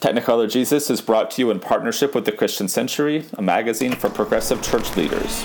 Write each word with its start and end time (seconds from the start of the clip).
Technicolor 0.00 0.50
Jesus 0.50 0.88
is 0.88 1.02
brought 1.02 1.30
to 1.32 1.42
you 1.42 1.50
in 1.50 1.60
partnership 1.60 2.14
with 2.14 2.24
the 2.24 2.32
Christian 2.32 2.68
Century, 2.68 3.26
a 3.34 3.42
magazine 3.42 3.92
for 3.92 4.08
progressive 4.08 4.62
church 4.62 4.96
leaders. 4.96 5.44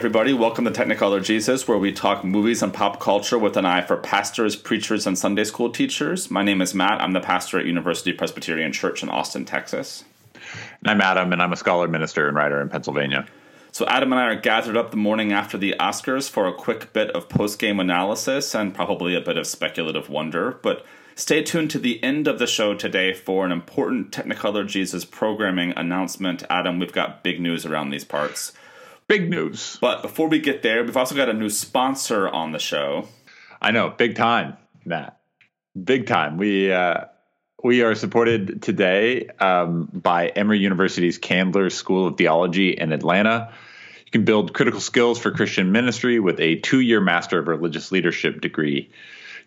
Everybody, 0.00 0.32
welcome 0.32 0.64
to 0.64 0.70
Technicolor 0.70 1.22
Jesus, 1.22 1.68
where 1.68 1.76
we 1.76 1.92
talk 1.92 2.24
movies 2.24 2.62
and 2.62 2.72
pop 2.72 2.98
culture 2.98 3.38
with 3.38 3.54
an 3.58 3.66
eye 3.66 3.82
for 3.82 3.98
pastors, 3.98 4.56
preachers, 4.56 5.06
and 5.06 5.18
Sunday 5.18 5.44
school 5.44 5.68
teachers. 5.68 6.30
My 6.30 6.42
name 6.42 6.62
is 6.62 6.74
Matt. 6.74 7.02
I'm 7.02 7.12
the 7.12 7.20
pastor 7.20 7.58
at 7.58 7.66
University 7.66 8.14
Presbyterian 8.14 8.72
Church 8.72 9.02
in 9.02 9.10
Austin, 9.10 9.44
Texas. 9.44 10.04
And 10.34 10.88
I'm 10.88 11.02
Adam, 11.02 11.34
and 11.34 11.42
I'm 11.42 11.52
a 11.52 11.56
scholar, 11.56 11.86
minister, 11.86 12.26
and 12.26 12.34
writer 12.34 12.62
in 12.62 12.70
Pennsylvania. 12.70 13.26
So, 13.72 13.86
Adam 13.88 14.10
and 14.10 14.18
I 14.18 14.24
are 14.28 14.40
gathered 14.40 14.74
up 14.74 14.90
the 14.90 14.96
morning 14.96 15.34
after 15.34 15.58
the 15.58 15.74
Oscars 15.78 16.30
for 16.30 16.48
a 16.48 16.54
quick 16.54 16.94
bit 16.94 17.10
of 17.10 17.28
post 17.28 17.58
game 17.58 17.78
analysis 17.78 18.54
and 18.54 18.74
probably 18.74 19.14
a 19.14 19.20
bit 19.20 19.36
of 19.36 19.46
speculative 19.46 20.08
wonder. 20.08 20.52
But 20.62 20.82
stay 21.14 21.42
tuned 21.42 21.70
to 21.72 21.78
the 21.78 22.02
end 22.02 22.26
of 22.26 22.38
the 22.38 22.46
show 22.46 22.72
today 22.72 23.12
for 23.12 23.44
an 23.44 23.52
important 23.52 24.12
Technicolor 24.12 24.66
Jesus 24.66 25.04
programming 25.04 25.74
announcement. 25.76 26.42
Adam, 26.48 26.78
we've 26.78 26.90
got 26.90 27.22
big 27.22 27.38
news 27.38 27.66
around 27.66 27.90
these 27.90 28.04
parts. 28.04 28.54
Big 29.10 29.28
news. 29.28 29.76
But 29.80 30.02
before 30.02 30.28
we 30.28 30.38
get 30.38 30.62
there, 30.62 30.84
we've 30.84 30.96
also 30.96 31.16
got 31.16 31.28
a 31.28 31.32
new 31.32 31.50
sponsor 31.50 32.28
on 32.28 32.52
the 32.52 32.60
show. 32.60 33.08
I 33.60 33.72
know, 33.72 33.90
big 33.90 34.14
time, 34.14 34.56
Matt. 34.84 35.18
Big 35.74 36.06
time. 36.06 36.36
We 36.36 36.72
uh, 36.72 37.06
we 37.64 37.82
are 37.82 37.96
supported 37.96 38.62
today 38.62 39.26
um, 39.40 39.88
by 39.92 40.28
Emory 40.28 40.60
University's 40.60 41.18
Candler 41.18 41.70
School 41.70 42.06
of 42.06 42.18
Theology 42.18 42.70
in 42.70 42.92
Atlanta. 42.92 43.52
You 44.06 44.12
can 44.12 44.24
build 44.24 44.54
critical 44.54 44.80
skills 44.80 45.18
for 45.18 45.32
Christian 45.32 45.72
ministry 45.72 46.20
with 46.20 46.38
a 46.38 46.60
two-year 46.60 47.00
Master 47.00 47.40
of 47.40 47.48
Religious 47.48 47.90
Leadership 47.90 48.40
degree. 48.40 48.92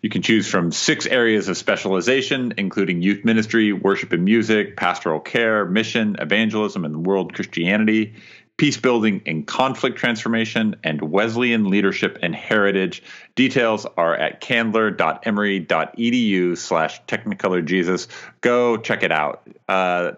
You 0.02 0.10
can 0.10 0.20
choose 0.20 0.46
from 0.46 0.72
six 0.72 1.06
areas 1.06 1.48
of 1.48 1.56
specialization, 1.56 2.52
including 2.58 3.00
youth 3.00 3.24
ministry, 3.24 3.72
worship 3.72 4.12
and 4.12 4.26
music, 4.26 4.76
pastoral 4.76 5.20
care, 5.20 5.64
mission, 5.64 6.16
evangelism, 6.20 6.84
and 6.84 7.06
world 7.06 7.32
Christianity 7.32 8.12
peace 8.56 8.76
building 8.76 9.22
and 9.26 9.44
conflict 9.46 9.98
transformation, 9.98 10.76
and 10.84 11.02
Wesleyan 11.02 11.70
leadership 11.70 12.18
and 12.22 12.34
heritage. 12.34 13.02
Details 13.34 13.86
are 13.96 14.14
at 14.14 14.40
candler.emory.edu 14.40 16.56
slash 16.56 17.04
technicolor 17.06 17.64
Jesus. 17.64 18.08
Go 18.40 18.76
check 18.76 19.02
it 19.02 19.12
out. 19.12 19.48
Uh, 19.68 20.12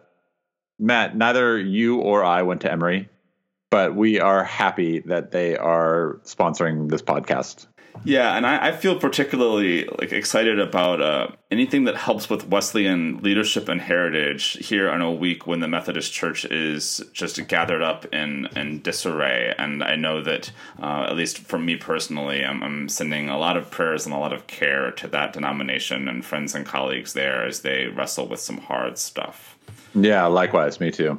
Matt, 0.79 1.17
neither 1.17 1.59
you 1.59 2.01
or 2.01 2.23
I 2.25 2.43
went 2.43 2.61
to 2.63 2.71
Emory, 2.71 3.09
but 3.71 3.97
we 3.97 4.21
are 4.21 4.45
happy 4.45 5.01
that 5.01 5.31
they 5.31 5.57
are 5.57 6.21
sponsoring 6.25 6.91
this 6.91 7.03
podcast. 7.03 7.67
Yeah, 8.05 8.37
and 8.37 8.47
I, 8.47 8.69
I, 8.69 8.73
feel 8.73 8.99
particularly 8.99 9.85
like 9.85 10.13
excited 10.13 10.59
about 10.59 11.01
uh, 11.01 11.29
anything 11.51 11.85
that 11.85 11.97
helps 11.97 12.31
with 12.31 12.49
Wesleyan 12.49 13.19
leadership 13.19 13.69
and 13.69 13.81
heritage 13.81 14.67
here 14.67 14.91
on 14.91 15.03
a 15.03 15.13
week 15.13 15.47
when 15.47 15.61
the 15.61 15.69
Methodist 15.69 16.13
Church 16.13 16.45
is 16.45 17.03
just 17.13 17.47
gathered 17.49 17.83
up 17.83 18.07
in, 18.15 18.47
in 18.57 18.83
disarray. 18.83 19.55
And 19.59 19.83
I 19.83 19.97
know 19.97 20.23
that, 20.23 20.51
uh, 20.81 21.07
at 21.09 21.17
least 21.17 21.39
for 21.39 21.59
me 21.59 21.77
personally, 21.77 22.45
I'm, 22.45 22.63
I'm, 22.63 22.89
sending 22.89 23.29
a 23.29 23.39
lot 23.39 23.57
of 23.57 23.71
prayers 23.71 24.07
and 24.07 24.15
a 24.15 24.19
lot 24.19 24.33
of 24.33 24.47
care 24.47 24.93
to 24.93 25.09
that 25.09 25.33
denomination 25.33 26.09
and 26.09 26.25
friends 26.25 26.55
and 26.55 26.65
colleagues 26.65 27.13
there 27.15 27.45
as 27.45 27.61
they 27.61 27.87
wrestle 27.89 28.29
with 28.29 28.41
some 28.41 28.59
hard 28.59 28.97
stuff. 28.99 29.57
Yeah, 29.95 30.27
likewise, 30.27 30.79
me 30.79 30.91
too. 30.91 31.19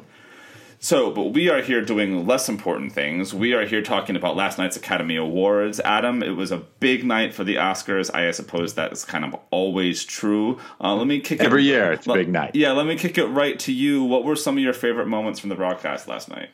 So, 0.79 1.09
but 1.09 1.33
we 1.33 1.49
are 1.49 1.61
here 1.61 1.81
doing 1.81 2.27
less 2.27 2.47
important 2.47 2.93
things. 2.93 3.33
We 3.33 3.53
are 3.53 3.65
here 3.65 3.81
talking 3.81 4.15
about 4.15 4.35
last 4.35 4.57
night's 4.59 4.77
Academy 4.77 5.15
Awards. 5.15 5.79
Adam, 5.79 6.21
it 6.21 6.35
was 6.35 6.51
a 6.51 6.57
big 6.57 7.03
night 7.03 7.33
for 7.33 7.43
the 7.43 7.55
Oscars. 7.55 8.13
I 8.13 8.29
suppose 8.31 8.75
that 8.75 8.91
is 8.91 9.03
kind 9.03 9.25
of 9.25 9.35
always 9.49 10.05
true. 10.05 10.59
Uh, 10.79 10.95
let 10.95 11.07
me 11.07 11.19
kick 11.19 11.39
it 11.39 11.45
every 11.45 11.63
it, 11.63 11.71
year. 11.71 11.91
It's 11.93 12.05
a 12.05 12.13
big 12.13 12.29
night. 12.29 12.51
Yeah, 12.53 12.73
let 12.73 12.85
me 12.85 12.95
kick 12.95 13.17
it 13.17 13.25
right 13.25 13.57
to 13.59 13.73
you. 13.73 14.03
What 14.03 14.23
were 14.23 14.35
some 14.35 14.57
of 14.57 14.63
your 14.63 14.73
favorite 14.73 15.07
moments 15.07 15.39
from 15.39 15.49
the 15.49 15.55
broadcast 15.55 16.07
last 16.07 16.29
night? 16.29 16.49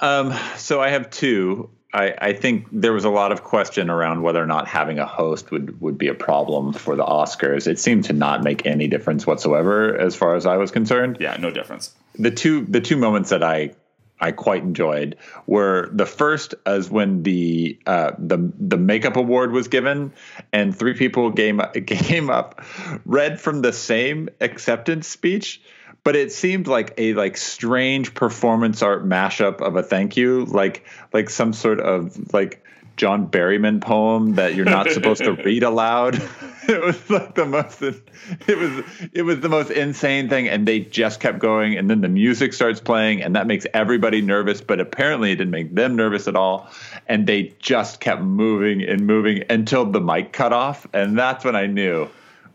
Um, 0.00 0.34
so 0.56 0.80
I 0.80 0.88
have 0.88 1.10
two. 1.10 1.68
I, 1.92 2.14
I, 2.18 2.32
think 2.32 2.68
there 2.72 2.94
was 2.94 3.04
a 3.04 3.10
lot 3.10 3.32
of 3.32 3.44
question 3.44 3.90
around 3.90 4.22
whether 4.22 4.42
or 4.42 4.46
not 4.46 4.66
having 4.66 4.98
a 4.98 5.04
host 5.04 5.50
would, 5.50 5.78
would 5.82 5.98
be 5.98 6.08
a 6.08 6.14
problem 6.14 6.72
for 6.72 6.96
the 6.96 7.04
Oscars. 7.04 7.66
It 7.66 7.78
seemed 7.78 8.04
to 8.04 8.14
not 8.14 8.42
make 8.42 8.64
any 8.64 8.88
difference 8.88 9.26
whatsoever, 9.26 9.94
as 9.98 10.16
far 10.16 10.34
as 10.34 10.46
I 10.46 10.56
was 10.56 10.70
concerned. 10.70 11.18
Yeah, 11.20 11.36
no 11.38 11.50
difference. 11.50 11.94
The 12.18 12.30
two 12.30 12.64
the 12.64 12.80
two 12.80 12.96
moments 12.96 13.30
that 13.30 13.42
I 13.42 13.72
I 14.20 14.32
quite 14.32 14.62
enjoyed 14.62 15.16
were 15.46 15.90
the 15.92 16.06
first 16.06 16.54
as 16.64 16.90
when 16.90 17.22
the 17.22 17.78
uh, 17.86 18.12
the 18.18 18.52
the 18.58 18.76
makeup 18.76 19.16
award 19.16 19.52
was 19.52 19.68
given, 19.68 20.12
and 20.52 20.76
three 20.76 20.94
people 20.94 21.32
came 21.32 21.60
came 21.86 22.30
up, 22.38 22.62
read 23.04 23.40
from 23.40 23.62
the 23.62 23.72
same 23.72 24.28
acceptance 24.40 25.08
speech 25.08 25.60
but 26.04 26.16
it 26.16 26.32
seemed 26.32 26.66
like 26.66 26.94
a 26.98 27.14
like 27.14 27.36
strange 27.36 28.14
performance 28.14 28.82
art 28.82 29.06
mashup 29.06 29.60
of 29.60 29.76
a 29.76 29.82
thank 29.82 30.16
you, 30.16 30.44
like 30.46 30.84
like 31.12 31.30
some 31.30 31.52
sort 31.52 31.80
of 31.80 32.32
like 32.32 32.64
John 32.96 33.28
Berryman 33.28 33.80
poem 33.80 34.34
that 34.34 34.54
you're 34.54 34.64
not 34.64 34.90
supposed 34.90 35.22
to 35.24 35.32
read 35.44 35.62
aloud. 35.62 36.20
it 36.68 36.82
was 36.82 37.10
like 37.10 37.34
the 37.34 37.44
most 37.44 37.82
it 37.82 38.58
was 38.58 38.84
it 39.12 39.22
was 39.22 39.40
the 39.40 39.48
most 39.48 39.70
insane 39.70 40.28
thing 40.28 40.48
and 40.48 40.66
they 40.66 40.80
just 40.80 41.20
kept 41.20 41.38
going 41.38 41.76
and 41.76 41.90
then 41.90 42.00
the 42.00 42.08
music 42.08 42.52
starts 42.52 42.80
playing 42.80 43.22
and 43.22 43.36
that 43.36 43.46
makes 43.46 43.66
everybody 43.74 44.20
nervous 44.20 44.60
but 44.60 44.80
apparently 44.80 45.32
it 45.32 45.36
didn't 45.36 45.50
make 45.50 45.74
them 45.74 45.96
nervous 45.96 46.28
at 46.28 46.36
all 46.36 46.70
and 47.08 47.26
they 47.26 47.54
just 47.58 48.00
kept 48.00 48.22
moving 48.22 48.82
and 48.82 49.06
moving 49.06 49.42
until 49.50 49.84
the 49.84 50.00
mic 50.00 50.32
cut 50.32 50.52
off 50.52 50.86
and 50.92 51.18
that's 51.18 51.44
when 51.44 51.56
I 51.56 51.66
knew 51.66 52.08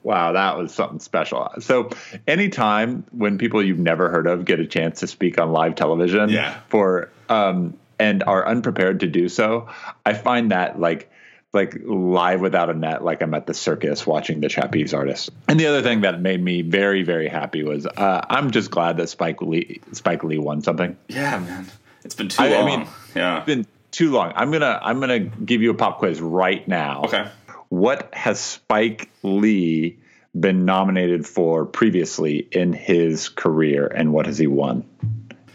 wow, 0.04 0.32
that 0.32 0.58
was 0.58 0.74
something 0.74 1.02
special. 1.02 1.50
So, 1.60 1.90
anytime 2.26 3.04
when 3.12 3.38
people 3.38 3.62
you've 3.62 3.78
never 3.78 4.10
heard 4.10 4.26
of 4.26 4.46
get 4.46 4.58
a 4.62 4.66
chance 4.66 5.02
to 5.02 5.08
speak 5.08 5.38
on 5.38 5.52
live 5.52 5.76
television 5.76 6.30
yeah. 6.30 6.62
for 6.70 7.12
um, 7.28 7.78
and 8.00 8.24
are 8.24 8.48
unprepared 8.48 9.02
to 9.02 9.08
do 9.08 9.28
so, 9.28 9.68
I 10.06 10.14
find 10.14 10.52
that 10.52 10.80
like 10.80 11.12
like 11.54 11.76
live 11.84 12.42
without 12.42 12.70
a 12.70 12.74
net, 12.74 13.04
like 13.04 13.22
I'm 13.22 13.34
at 13.34 13.48
the 13.48 13.54
circus 13.54 14.06
watching 14.06 14.42
the 14.42 14.50
trapeze 14.50 14.94
artist. 14.94 15.30
And 15.48 15.60
the 15.60 15.68
other 15.68 15.82
thing 15.82 16.02
that 16.02 16.22
made 16.22 16.44
me 16.44 16.62
very 16.62 17.04
very 17.04 17.30
happy 17.30 17.64
was 17.64 17.86
uh, 17.86 18.22
I'm 18.30 18.52
just 18.52 18.72
glad 18.72 18.98
that 18.98 19.10
Spike 19.10 19.42
Lee 19.42 19.82
Spike 19.94 20.24
Lee 20.24 20.38
won 20.38 20.62
something. 20.62 20.98
Yeah, 21.08 21.40
man, 21.40 21.68
it's 22.04 22.16
been 22.16 22.30
too 22.30 22.44
I, 22.44 22.50
long. 22.50 22.64
I 22.64 22.78
mean, 22.78 22.88
yeah, 23.16 23.38
it's 23.38 23.46
been 23.46 23.66
too 23.92 24.12
long. 24.12 24.34
I'm 24.36 24.52
gonna 24.52 24.80
I'm 24.82 25.00
gonna 25.00 25.20
give 25.20 25.62
you 25.62 25.72
a 25.72 25.76
pop 25.76 26.00
quiz 26.00 26.22
right 26.22 26.68
now. 26.68 27.04
Okay 27.06 27.28
what 27.70 28.14
has 28.14 28.40
Spike 28.40 29.10
Lee 29.24 29.98
been 30.38 30.66
nominated 30.66 31.26
for 31.26 31.66
previously 31.66 32.48
in 32.52 32.74
his 32.74 33.30
career, 33.30 33.88
and 33.88 34.14
what 34.14 34.26
has 34.26 34.38
he 34.38 34.48
won 34.48 34.86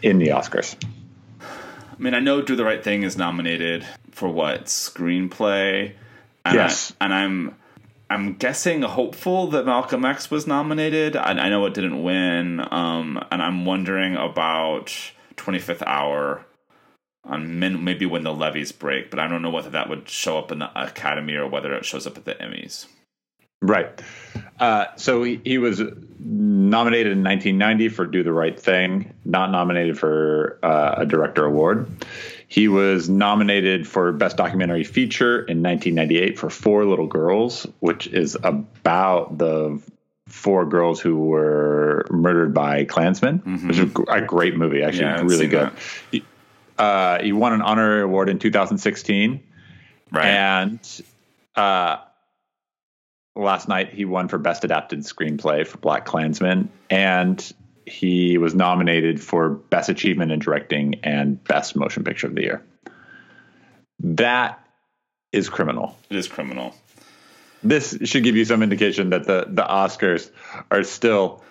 in 0.01 0.19
the 0.19 0.27
Oscars? 0.27 0.75
I 1.41 2.01
mean, 2.01 2.13
I 2.13 2.19
know 2.19 2.41
"Do 2.41 2.55
the 2.55 2.65
Right 2.65 2.83
Thing" 2.83 3.03
is 3.03 3.17
nominated 3.17 3.85
for 4.13 4.29
what 4.29 4.65
screenplay. 4.65 5.93
And 6.45 6.55
yes, 6.55 6.93
I, 6.99 7.05
and 7.05 7.13
I'm 7.13 7.55
I'm 8.09 8.33
guessing 8.33 8.83
hopeful 8.83 9.47
that 9.47 9.65
Malcolm 9.65 10.05
X 10.05 10.29
was 10.29 10.45
nominated. 10.45 11.15
I, 11.15 11.31
I 11.31 11.49
know 11.49 11.65
it 11.65 11.73
didn't 11.73 12.03
win, 12.03 12.59
um, 12.71 13.23
and 13.31 13.41
I'm 13.41 13.65
wondering 13.65 14.15
about 14.15 14.93
25th 15.35 15.83
Hour 15.85 16.45
on 17.25 17.59
min- 17.59 17.83
maybe 17.83 18.05
when 18.05 18.23
the 18.23 18.33
levees 18.33 18.71
break, 18.71 19.09
but 19.09 19.19
I 19.19 19.27
don't 19.27 19.41
know 19.41 19.49
whether 19.49 19.69
that 19.71 19.89
would 19.89 20.09
show 20.09 20.37
up 20.37 20.51
in 20.51 20.59
the 20.59 20.69
Academy 20.79 21.35
or 21.35 21.47
whether 21.47 21.73
it 21.73 21.85
shows 21.85 22.05
up 22.05 22.17
at 22.17 22.25
the 22.25 22.35
Emmys. 22.35 22.85
Right. 23.61 24.01
Uh, 24.59 24.87
so 24.97 25.23
he, 25.23 25.39
he, 25.45 25.57
was 25.57 25.81
nominated 26.19 27.13
in 27.13 27.23
1990 27.23 27.89
for 27.89 28.05
Do 28.05 28.21
the 28.21 28.33
Right 28.33 28.59
Thing, 28.59 29.13
not 29.23 29.51
nominated 29.51 29.97
for 29.97 30.59
uh, 30.61 30.95
a 30.97 31.05
director 31.05 31.45
award. 31.45 31.89
He 32.53 32.67
was 32.67 33.09
nominated 33.09 33.87
for 33.87 34.11
Best 34.11 34.37
Documentary 34.37 34.83
Feature 34.83 35.39
in 35.39 35.63
1998 35.63 36.37
for 36.37 36.51
Four 36.51 36.85
Little 36.85 37.07
Girls, 37.07 37.65
which 37.79 38.05
is 38.05 38.37
about 38.43 39.39
the 39.39 39.81
four 40.27 40.63
girls 40.67 40.99
who 40.99 41.17
were 41.17 42.05
murdered 42.11 42.53
by 42.53 42.85
Klansmen, 42.85 43.39
mm-hmm. 43.39 43.67
which 43.67 43.79
is 43.79 43.91
a 44.07 44.21
great 44.21 44.55
movie, 44.55 44.83
actually, 44.83 45.05
yeah, 45.05 45.21
really 45.23 45.47
good. 45.47 45.71
He, 46.11 46.23
uh, 46.77 47.23
he 47.23 47.31
won 47.31 47.53
an 47.53 47.63
honorary 47.63 48.03
award 48.03 48.29
in 48.29 48.37
2016. 48.37 49.41
Right. 50.11 50.27
And 50.27 51.01
uh, 51.55 52.01
last 53.35 53.67
night 53.67 53.95
he 53.95 54.05
won 54.05 54.27
for 54.27 54.37
Best 54.37 54.63
Adapted 54.63 54.99
Screenplay 54.99 55.65
for 55.65 55.79
BlacKkKlansman. 55.79 56.67
And 56.91 57.53
he 57.85 58.37
was 58.37 58.55
nominated 58.55 59.21
for 59.21 59.49
Best 59.49 59.89
Achievement 59.89 60.31
in 60.31 60.39
Directing 60.39 60.95
and 61.03 61.43
Best 61.43 61.75
Motion 61.75 62.03
Picture 62.03 62.27
of 62.27 62.35
the 62.35 62.41
Year. 62.41 62.63
That 63.99 64.65
is 65.31 65.49
criminal. 65.49 65.97
It 66.09 66.17
is 66.17 66.27
criminal. 66.27 66.75
This 67.63 67.97
should 68.03 68.23
give 68.23 68.35
you 68.35 68.45
some 68.45 68.61
indication 68.61 69.11
that 69.11 69.25
the, 69.25 69.45
the 69.47 69.63
Oscars 69.63 70.29
are 70.69 70.83
still 70.83 71.43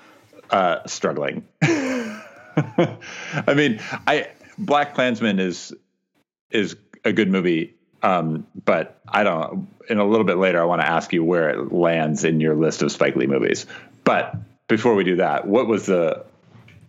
uh, 0.51 0.87
struggling. 0.87 1.45
I 1.63 2.99
mean, 3.55 3.81
I 4.07 4.29
BlacKkKlansman 4.61 5.41
is 5.41 5.75
is 6.51 6.77
a 7.05 7.13
good 7.13 7.31
movie, 7.31 7.75
um, 8.03 8.47
but 8.65 9.01
I 9.09 9.25
don't. 9.25 9.69
In 9.89 9.99
a 9.99 10.05
little 10.05 10.27
bit 10.27 10.37
later, 10.37 10.61
I 10.61 10.65
want 10.65 10.83
to 10.83 10.89
ask 10.89 11.13
you 11.13 11.25
where 11.25 11.51
it 11.51 11.73
lands 11.73 12.25
in 12.25 12.41
your 12.41 12.55
list 12.55 12.83
of 12.83 12.93
Spike 12.93 13.17
Lee 13.17 13.27
movies. 13.27 13.67
But 14.05 14.37
before 14.73 14.95
we 14.95 15.05
do 15.05 15.17
that, 15.17 15.47
what 15.47 15.67
was 15.67 15.87
the 15.87 16.25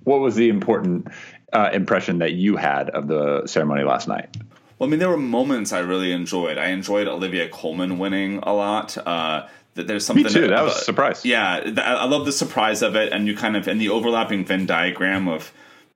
what 0.04 0.20
was 0.20 0.36
the 0.36 0.50
important 0.50 1.08
uh, 1.52 1.70
impression 1.74 2.20
that 2.20 2.34
you 2.34 2.56
had 2.56 2.90
of 2.90 3.08
the 3.08 3.46
ceremony 3.46 3.84
last 3.84 4.08
night? 4.08 4.36
Well, 4.80 4.88
I 4.88 4.90
mean, 4.90 5.00
there 5.00 5.10
were 5.10 5.18
moments 5.18 5.72
I 5.72 5.80
really 5.80 6.12
enjoyed. 6.12 6.58
I 6.58 6.68
enjoyed 6.68 7.08
Olivia 7.08 7.48
Colman 7.48 8.00
winning 8.00 8.40
a 8.40 8.54
lot. 8.54 8.98
Uh, 8.98 9.48
that 9.76 9.88
there's 9.88 10.06
something 10.06 10.26
Me 10.26 10.30
too. 10.30 10.42
That 10.42 10.52
about, 10.52 10.66
was 10.66 10.78
a 10.78 10.84
surprise. 10.84 11.26
Yeah, 11.26 11.62
th- 11.62 11.78
I 11.78 12.06
love 12.06 12.26
the 12.26 12.32
surprise 12.32 12.82
of 12.82 12.96
it, 12.96 13.12
and 13.12 13.28
you 13.28 13.36
kind 13.36 13.58
of 13.58 13.68
in 13.68 13.78
the 13.80 13.90
overlapping 13.90 14.46
Venn 14.46 14.66
diagram 14.66 15.28
of 15.28 15.52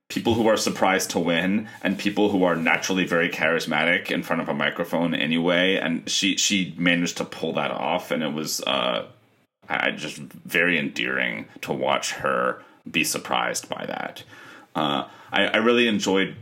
people 0.08 0.34
who 0.34 0.46
are 0.46 0.56
surprised 0.56 1.10
to 1.10 1.18
win 1.18 1.68
and 1.82 1.98
people 1.98 2.30
who 2.30 2.42
are 2.42 2.56
naturally 2.56 3.04
very 3.04 3.28
charismatic 3.28 4.10
in 4.10 4.22
front 4.22 4.40
of 4.42 4.48
a 4.48 4.54
microphone 4.54 5.14
anyway. 5.14 5.76
And 5.76 6.08
she 6.08 6.36
she 6.36 6.74
managed 6.76 7.18
to 7.18 7.24
pull 7.24 7.52
that 7.54 7.70
off, 7.70 8.10
and 8.10 8.22
it 8.22 8.32
was 8.32 8.60
uh, 8.62 9.06
I 9.68 9.90
just 9.90 10.16
very 10.16 10.78
endearing 10.78 11.46
to 11.62 11.72
watch 11.72 12.12
her 12.12 12.62
be 12.90 13.04
surprised 13.04 13.68
by 13.68 13.84
that. 13.86 14.24
Uh, 14.74 15.08
I, 15.30 15.46
I 15.46 15.56
really 15.58 15.88
enjoyed 15.88 16.36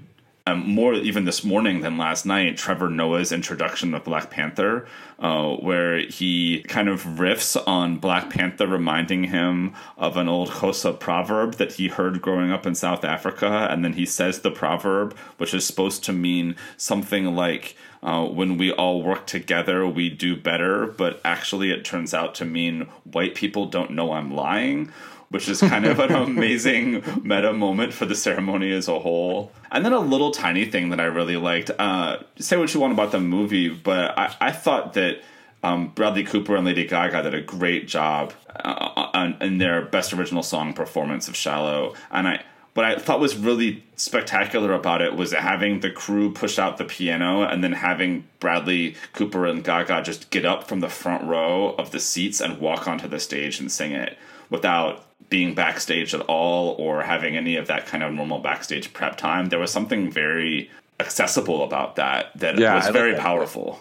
um, 0.49 0.61
more 0.61 0.95
even 0.95 1.25
this 1.25 1.43
morning 1.43 1.81
than 1.81 1.99
last 1.99 2.25
night, 2.25 2.57
Trevor 2.57 2.89
Noah's 2.89 3.33
introduction 3.33 3.95
of 3.95 4.05
Black 4.05 4.31
Panther, 4.31 4.87
uh, 5.19 5.57
where 5.57 5.99
he 5.99 6.63
kind 6.69 6.89
of 6.89 7.03
riffs 7.03 7.61
on 7.67 7.99
Black 7.99 8.31
Panther, 8.31 8.69
reminding 8.69 9.25
him 9.25 9.75
of 9.97 10.17
an 10.17 10.29
old 10.29 10.51
Xhosa 10.51 10.99
proverb 10.99 11.55
that 11.55 11.73
he 11.73 11.89
heard 11.89 12.23
growing 12.23 12.53
up 12.53 12.65
in 12.65 12.77
South 12.77 13.05
Africa. 13.05 13.67
And 13.69 13.85
then 13.85 13.95
he 13.95 14.07
says 14.07 14.41
the 14.41 14.53
proverb, 14.53 15.17
which 15.37 15.53
is 15.53 15.67
supposed 15.67 16.05
to 16.05 16.13
mean 16.13 16.55
something 16.77 17.35
like, 17.35 17.77
uh, 18.07 18.25
when 18.25 18.57
we 18.57 18.73
all 18.73 19.03
work 19.03 19.27
together, 19.27 19.87
we 19.87 20.09
do 20.09 20.37
better. 20.37 20.87
But 20.87 21.21
actually, 21.25 21.71
it 21.71 21.85
turns 21.85 22.15
out 22.15 22.35
to 22.37 22.47
mean 22.47 22.89
white 23.05 23.35
people 23.35 23.67
don't 23.67 23.91
know 23.91 24.13
I'm 24.13 24.35
lying 24.35 24.93
which 25.29 25.49
is 25.49 25.61
kind 25.61 25.85
of 25.85 25.99
an 25.99 26.13
amazing 26.15 27.03
meta 27.23 27.53
moment 27.53 27.93
for 27.93 28.07
the 28.07 28.15
ceremony 28.15 28.71
as 28.71 28.89
a 28.89 28.99
whole. 28.99 29.51
And 29.71 29.85
then 29.85 29.93
a 29.93 29.99
little 29.99 30.31
tiny 30.31 30.65
thing 30.65 30.91
that 30.91 31.01
I 31.01 31.05
really 31.05 31.37
liked. 31.37 31.71
Uh, 31.79 32.19
say 32.39 32.57
what 32.57 32.73
you 32.73 32.81
want 32.81 32.93
about 32.93 33.13
the 33.13 33.21
movie, 33.21 33.69
but 33.69 34.17
I, 34.17 34.35
I 34.41 34.53
thought 34.53 34.95
that 34.95 35.21
um, 35.63 35.89
Bradley 35.89 36.23
Cooper 36.23 36.55
and 36.55 36.65
Lady 36.65 36.87
Gaga 36.87 37.25
did 37.25 37.35
a 37.35 37.41
great 37.41 37.89
job 37.89 38.33
uh, 38.55 39.33
in 39.41 39.59
their 39.59 39.83
best 39.83 40.13
original 40.13 40.43
song 40.43 40.73
performance 40.73 41.29
of 41.29 41.37
"Shallow," 41.37 41.95
and 42.11 42.29
I. 42.29 42.45
What 42.77 42.85
I 42.85 42.97
thought 42.97 43.21
was 43.21 43.39
really 43.39 43.83
spectacular 43.97 44.75
about 44.75 45.01
it 45.01 45.17
was 45.17 45.33
having 45.33 45.81
the 45.81 45.91
crew 45.91 46.31
push 46.31 46.59
out 46.59 46.77
the 46.77 46.85
piano 46.85 47.41
and 47.41 47.65
then 47.65 47.73
having 47.73 48.25
Bradley 48.39 48.97
Cooper 49.15 49.47
and 49.47 49.65
Gaga 49.65 50.03
just 50.03 50.29
get 50.29 50.45
up 50.45 50.69
from 50.69 50.81
the 50.81 50.91
front 50.91 51.25
row 51.25 51.75
of 51.79 51.91
the 51.91 51.99
seats 51.99 52.39
and 52.39 52.61
walk 52.61 52.87
onto 52.87 53.09
the 53.09 53.19
stage 53.19 53.61
and 53.61 53.73
sing 53.73 53.93
it 53.93 54.19
without 54.51 55.07
being 55.31 55.55
backstage 55.55 56.13
at 56.13 56.21
all 56.21 56.77
or 56.79 57.05
having 57.05 57.35
any 57.35 57.57
of 57.57 57.67
that 57.69 57.87
kind 57.87 58.05
of 58.05 58.13
normal 58.13 58.41
backstage 58.41 58.93
prep 58.93 59.17
time. 59.17 59.47
There 59.47 59.59
was 59.59 59.73
something 59.73 60.11
very 60.11 60.71
accessible 61.01 61.65
about 61.65 61.97
that 61.97 62.39
that 62.39 62.59
yeah, 62.59 62.75
was 62.75 62.89
very 62.89 63.15
powerful. 63.15 63.81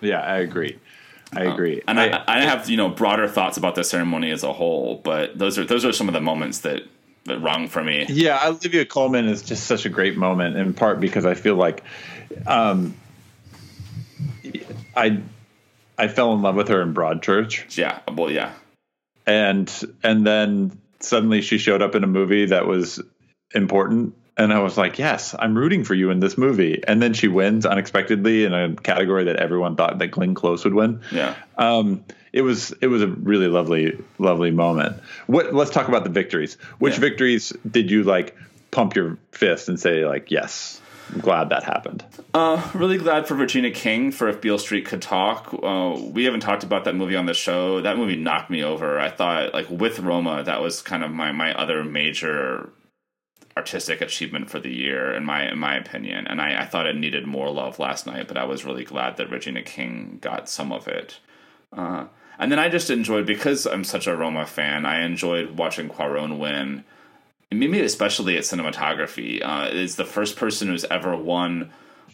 Yeah, 0.00 0.20
I 0.20 0.36
agree. 0.36 0.78
I 1.32 1.46
um, 1.46 1.52
agree. 1.54 1.78
Um, 1.88 1.98
and 1.98 2.00
I, 2.00 2.18
I, 2.18 2.38
I, 2.38 2.40
have 2.42 2.70
you 2.70 2.76
know 2.76 2.88
broader 2.88 3.26
thoughts 3.26 3.56
about 3.56 3.74
the 3.74 3.82
ceremony 3.82 4.30
as 4.30 4.44
a 4.44 4.52
whole, 4.52 5.00
but 5.02 5.36
those 5.36 5.58
are 5.58 5.64
those 5.64 5.84
are 5.84 5.92
some 5.92 6.06
of 6.06 6.14
the 6.14 6.20
moments 6.20 6.60
that 6.60 6.84
rung 7.36 7.68
for 7.68 7.82
me. 7.82 8.06
Yeah, 8.08 8.48
Olivia 8.48 8.84
Colman 8.84 9.28
is 9.28 9.42
just 9.42 9.66
such 9.66 9.86
a 9.86 9.88
great 9.88 10.16
moment, 10.16 10.56
in 10.56 10.74
part 10.74 11.00
because 11.00 11.24
I 11.24 11.34
feel 11.34 11.54
like, 11.54 11.82
um, 12.46 12.94
I 14.96 15.20
I 15.96 16.08
fell 16.08 16.32
in 16.34 16.42
love 16.42 16.54
with 16.54 16.68
her 16.68 16.82
in 16.82 16.94
Broadchurch. 16.94 17.76
Yeah, 17.76 18.00
well, 18.12 18.30
yeah, 18.30 18.52
and 19.26 19.72
and 20.02 20.26
then 20.26 20.78
suddenly 21.00 21.40
she 21.42 21.58
showed 21.58 21.82
up 21.82 21.94
in 21.94 22.04
a 22.04 22.08
movie 22.08 22.46
that 22.46 22.66
was 22.66 23.00
important 23.54 24.14
and 24.38 24.52
I 24.52 24.60
was 24.60 24.78
like, 24.78 24.98
"Yes, 24.98 25.34
I'm 25.38 25.58
rooting 25.58 25.84
for 25.84 25.94
you 25.94 26.10
in 26.10 26.20
this 26.20 26.38
movie." 26.38 26.82
And 26.86 27.02
then 27.02 27.12
she 27.12 27.28
wins 27.28 27.66
unexpectedly 27.66 28.44
in 28.44 28.54
a 28.54 28.74
category 28.76 29.24
that 29.24 29.36
everyone 29.36 29.76
thought 29.76 29.98
that 29.98 30.08
Glenn 30.08 30.34
Close 30.34 30.64
would 30.64 30.74
win. 30.74 31.00
Yeah, 31.10 31.34
um, 31.56 32.04
it 32.32 32.42
was 32.42 32.72
it 32.80 32.86
was 32.86 33.02
a 33.02 33.08
really 33.08 33.48
lovely 33.48 33.98
lovely 34.18 34.52
moment. 34.52 35.02
What? 35.26 35.52
Let's 35.52 35.70
talk 35.70 35.88
about 35.88 36.04
the 36.04 36.10
victories. 36.10 36.54
Which 36.78 36.94
yeah. 36.94 37.00
victories 37.00 37.52
did 37.68 37.90
you 37.90 38.04
like 38.04 38.36
pump 38.70 38.94
your 38.94 39.18
fist 39.32 39.68
and 39.68 39.78
say 39.78 40.06
like, 40.06 40.30
"Yes"? 40.30 40.80
I'm 41.12 41.20
glad 41.20 41.48
that 41.48 41.64
happened. 41.64 42.04
Uh, 42.34 42.62
really 42.74 42.98
glad 42.98 43.26
for 43.26 43.34
Regina 43.34 43.70
King 43.70 44.12
for 44.12 44.28
If 44.28 44.42
Beale 44.42 44.58
Street 44.58 44.84
Could 44.84 45.00
Talk. 45.00 45.54
Uh, 45.54 45.98
we 45.98 46.24
haven't 46.24 46.40
talked 46.40 46.64
about 46.64 46.84
that 46.84 46.94
movie 46.94 47.16
on 47.16 47.24
the 47.24 47.32
show. 47.32 47.80
That 47.80 47.96
movie 47.96 48.16
knocked 48.16 48.50
me 48.50 48.62
over. 48.62 49.00
I 49.00 49.08
thought, 49.08 49.54
like 49.54 49.70
with 49.70 50.00
Roma, 50.00 50.42
that 50.44 50.60
was 50.60 50.82
kind 50.82 51.02
of 51.02 51.10
my 51.10 51.32
my 51.32 51.54
other 51.54 51.82
major 51.82 52.70
artistic 53.58 54.00
achievement 54.00 54.48
for 54.50 54.60
the 54.60 54.72
year, 54.72 55.12
in 55.12 55.24
my 55.24 55.50
in 55.52 55.58
my 55.58 55.76
opinion. 55.76 56.26
And 56.26 56.40
I, 56.40 56.62
I 56.62 56.66
thought 56.66 56.86
it 56.86 56.96
needed 56.96 57.26
more 57.26 57.50
love 57.50 57.78
last 57.78 58.06
night, 58.06 58.28
but 58.28 58.36
I 58.36 58.44
was 58.44 58.64
really 58.64 58.84
glad 58.84 59.16
that 59.16 59.30
Regina 59.30 59.62
King 59.62 60.18
got 60.20 60.48
some 60.48 60.72
of 60.72 60.88
it. 60.88 61.18
Uh, 61.72 62.06
and 62.38 62.50
then 62.50 62.58
I 62.58 62.68
just 62.68 62.88
enjoyed 62.88 63.26
because 63.26 63.66
I'm 63.66 63.84
such 63.84 64.06
a 64.06 64.16
Roma 64.16 64.46
fan. 64.46 64.86
I 64.86 65.04
enjoyed 65.04 65.58
watching 65.58 65.88
Cuarón 65.88 66.38
win 66.38 66.84
maybe 67.50 67.80
especially 67.80 68.36
at 68.36 68.44
cinematography. 68.44 69.40
Uh, 69.42 69.68
is 69.72 69.96
the 69.96 70.04
first 70.04 70.36
person 70.36 70.68
who's 70.68 70.84
ever 70.84 71.16
won, 71.16 71.70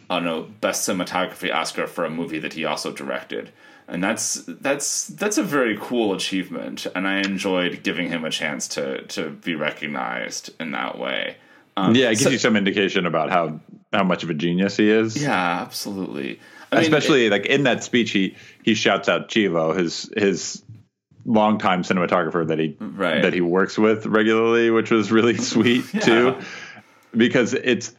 I 0.08 0.16
don't 0.16 0.24
know, 0.24 0.42
best 0.60 0.88
cinematography 0.88 1.52
Oscar 1.52 1.86
for 1.86 2.04
a 2.04 2.10
movie 2.10 2.38
that 2.38 2.52
he 2.52 2.64
also 2.64 2.92
directed, 2.92 3.50
and 3.88 4.02
that's 4.02 4.42
that's 4.46 5.08
that's 5.08 5.38
a 5.38 5.42
very 5.42 5.78
cool 5.80 6.14
achievement. 6.14 6.86
And 6.94 7.06
I 7.06 7.18
enjoyed 7.18 7.82
giving 7.82 8.08
him 8.08 8.24
a 8.24 8.30
chance 8.30 8.68
to 8.68 9.02
to 9.02 9.30
be 9.30 9.54
recognized 9.54 10.50
in 10.60 10.72
that 10.72 10.98
way. 10.98 11.36
Um, 11.76 11.94
yeah, 11.94 12.06
it 12.06 12.12
gives 12.12 12.24
so, 12.24 12.30
you 12.30 12.38
some 12.38 12.56
indication 12.56 13.06
about 13.06 13.30
how 13.30 13.60
how 13.92 14.04
much 14.04 14.22
of 14.22 14.30
a 14.30 14.34
genius 14.34 14.76
he 14.76 14.90
is. 14.90 15.20
Yeah, 15.20 15.60
absolutely. 15.60 16.40
I 16.72 16.80
Especially 16.80 17.20
mean, 17.20 17.26
it, 17.26 17.30
like 17.30 17.46
in 17.46 17.64
that 17.64 17.84
speech, 17.84 18.10
he 18.10 18.36
he 18.62 18.74
shouts 18.74 19.08
out 19.08 19.28
Chivo, 19.28 19.76
his 19.76 20.10
his 20.16 20.62
longtime 21.26 21.82
cinematographer 21.82 22.46
that 22.46 22.58
he 22.58 22.76
right. 22.80 23.22
that 23.22 23.32
he 23.32 23.40
works 23.40 23.78
with 23.78 24.06
regularly, 24.06 24.70
which 24.70 24.90
was 24.90 25.12
really 25.12 25.36
sweet 25.38 25.84
yeah. 25.92 26.00
too, 26.00 26.38
because 27.12 27.54
it's 27.54 27.94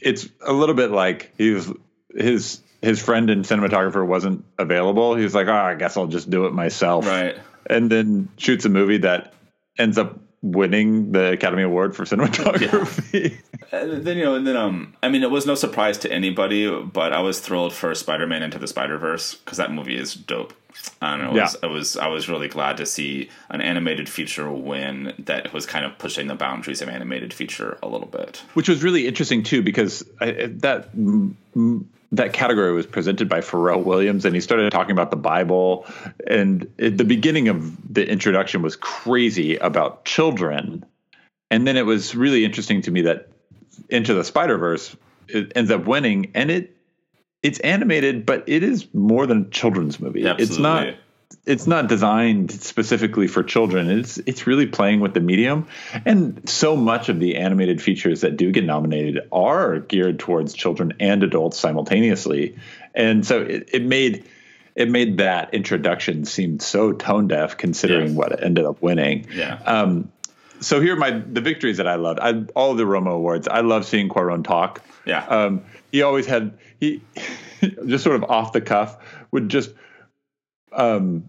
it's 0.00 0.28
a 0.40 0.52
little 0.52 0.74
bit 0.74 0.90
like 0.90 1.32
he's 1.36 1.70
his 2.14 2.60
his 2.82 3.02
friend 3.02 3.30
and 3.30 3.44
cinematographer 3.44 4.06
wasn't 4.06 4.44
available. 4.58 5.14
He's 5.14 5.34
like, 5.34 5.48
oh, 5.48 5.52
I 5.52 5.74
guess 5.74 5.96
I'll 5.96 6.06
just 6.06 6.30
do 6.30 6.46
it 6.46 6.52
myself, 6.52 7.06
right? 7.06 7.38
And 7.66 7.90
then 7.90 8.28
shoots 8.36 8.64
a 8.64 8.68
movie 8.68 8.98
that 8.98 9.34
ends 9.78 9.98
up 9.98 10.18
winning 10.42 11.12
the 11.12 11.32
Academy 11.32 11.62
Award 11.62 11.94
for 11.94 12.04
cinematography. 12.04 13.38
Yeah. 13.72 13.84
then 13.84 14.16
you 14.16 14.24
know, 14.24 14.34
and 14.34 14.46
then 14.46 14.56
um, 14.56 14.94
I 15.02 15.08
mean, 15.08 15.22
it 15.22 15.30
was 15.30 15.46
no 15.46 15.54
surprise 15.54 15.98
to 15.98 16.12
anybody, 16.12 16.70
but 16.70 17.12
I 17.12 17.20
was 17.20 17.40
thrilled 17.40 17.74
for 17.74 17.94
Spider-Man 17.94 18.42
Into 18.42 18.58
the 18.58 18.66
Spider-Verse 18.66 19.34
because 19.34 19.58
that 19.58 19.72
movie 19.72 19.96
is 19.96 20.14
dope. 20.14 20.54
I. 21.02 21.20
It 21.24 21.32
was, 21.32 21.56
yeah. 21.62 21.68
I 21.68 21.72
was 21.72 21.96
I 21.96 22.08
was 22.08 22.28
really 22.28 22.48
glad 22.48 22.76
to 22.78 22.86
see 22.86 23.28
an 23.48 23.60
animated 23.60 24.08
feature 24.08 24.50
win 24.50 25.14
that 25.18 25.52
was 25.52 25.66
kind 25.66 25.84
of 25.84 25.98
pushing 25.98 26.26
the 26.26 26.34
boundaries 26.34 26.82
of 26.82 26.88
animated 26.88 27.32
feature 27.32 27.78
a 27.82 27.88
little 27.88 28.08
bit, 28.08 28.42
which 28.54 28.68
was 28.68 28.82
really 28.82 29.06
interesting 29.06 29.42
too 29.42 29.62
because 29.62 30.04
I, 30.20 30.30
that 30.60 30.94
mm, 30.96 31.34
mm, 31.56 31.84
that 32.12 32.32
category 32.32 32.72
was 32.72 32.86
presented 32.86 33.28
by 33.28 33.40
Pharrell 33.40 33.84
Williams, 33.84 34.24
and 34.24 34.34
he 34.34 34.40
started 34.40 34.70
talking 34.72 34.92
about 34.92 35.10
the 35.10 35.16
Bible. 35.16 35.86
And 36.26 36.70
at 36.78 36.98
the 36.98 37.04
beginning 37.04 37.48
of 37.48 37.94
the 37.94 38.08
introduction 38.08 38.62
was 38.62 38.76
crazy 38.76 39.56
about 39.56 40.04
children, 40.04 40.84
and 41.50 41.66
then 41.66 41.76
it 41.76 41.86
was 41.86 42.14
really 42.14 42.44
interesting 42.44 42.82
to 42.82 42.90
me 42.90 43.02
that 43.02 43.28
Into 43.88 44.14
the 44.14 44.24
Spider 44.24 44.58
Verse 44.58 44.96
ends 45.54 45.70
up 45.70 45.86
winning, 45.86 46.32
and 46.34 46.50
it 46.50 46.76
it's 47.42 47.58
animated, 47.60 48.26
but 48.26 48.44
it 48.46 48.62
is 48.62 48.92
more 48.92 49.26
than 49.26 49.42
a 49.42 49.50
children's 49.50 50.00
movie. 50.00 50.26
Absolutely. 50.26 50.44
It's 50.44 50.58
not 50.58 50.94
it's 51.46 51.66
not 51.66 51.88
designed 51.88 52.50
specifically 52.50 53.26
for 53.26 53.42
children. 53.42 53.88
It's 53.90 54.18
it's 54.18 54.46
really 54.46 54.66
playing 54.66 55.00
with 55.00 55.14
the 55.14 55.20
medium, 55.20 55.68
and 56.04 56.48
so 56.48 56.76
much 56.76 57.08
of 57.08 57.20
the 57.20 57.36
animated 57.36 57.80
features 57.80 58.22
that 58.22 58.36
do 58.36 58.50
get 58.50 58.64
nominated 58.64 59.20
are 59.32 59.78
geared 59.80 60.18
towards 60.18 60.54
children 60.54 60.94
and 61.00 61.22
adults 61.22 61.58
simultaneously, 61.58 62.56
and 62.94 63.24
so 63.24 63.42
it, 63.42 63.70
it 63.72 63.82
made 63.82 64.24
it 64.74 64.90
made 64.90 65.18
that 65.18 65.54
introduction 65.54 66.24
seem 66.24 66.58
so 66.58 66.92
tone 66.92 67.28
deaf 67.28 67.56
considering 67.56 68.08
yes. 68.08 68.16
what 68.16 68.42
ended 68.42 68.64
up 68.64 68.82
winning. 68.82 69.26
Yeah. 69.32 69.54
Um, 69.64 70.12
so 70.60 70.80
here 70.80 70.94
are 70.94 70.98
my 70.98 71.10
the 71.10 71.40
victories 71.40 71.78
that 71.78 71.88
I 71.88 71.96
loved. 71.96 72.20
I 72.20 72.44
all 72.54 72.74
the 72.74 72.86
Roma 72.86 73.10
awards. 73.10 73.48
I 73.48 73.60
love 73.60 73.84
seeing 73.86 74.08
Cuarón 74.08 74.44
talk. 74.44 74.82
Yeah. 75.06 75.24
Um, 75.26 75.64
he 75.90 76.02
always 76.02 76.26
had 76.26 76.58
he 76.78 77.02
just 77.86 78.04
sort 78.04 78.16
of 78.16 78.24
off 78.24 78.52
the 78.52 78.60
cuff 78.60 78.96
would 79.30 79.48
just 79.48 79.70
um 80.72 81.28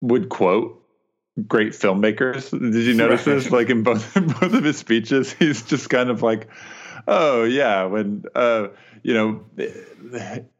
would 0.00 0.28
quote 0.28 0.84
great 1.46 1.72
filmmakers. 1.72 2.50
Did 2.50 2.84
you 2.84 2.94
notice 2.94 3.24
this? 3.24 3.50
Like 3.50 3.70
in 3.70 3.82
both 3.82 4.14
both 4.14 4.54
of 4.54 4.64
his 4.64 4.78
speeches, 4.78 5.32
he's 5.32 5.62
just 5.62 5.90
kind 5.90 6.10
of 6.10 6.22
like, 6.22 6.48
oh 7.06 7.44
yeah, 7.44 7.84
when 7.84 8.24
uh 8.34 8.68
you 9.04 9.12
know, 9.12 9.44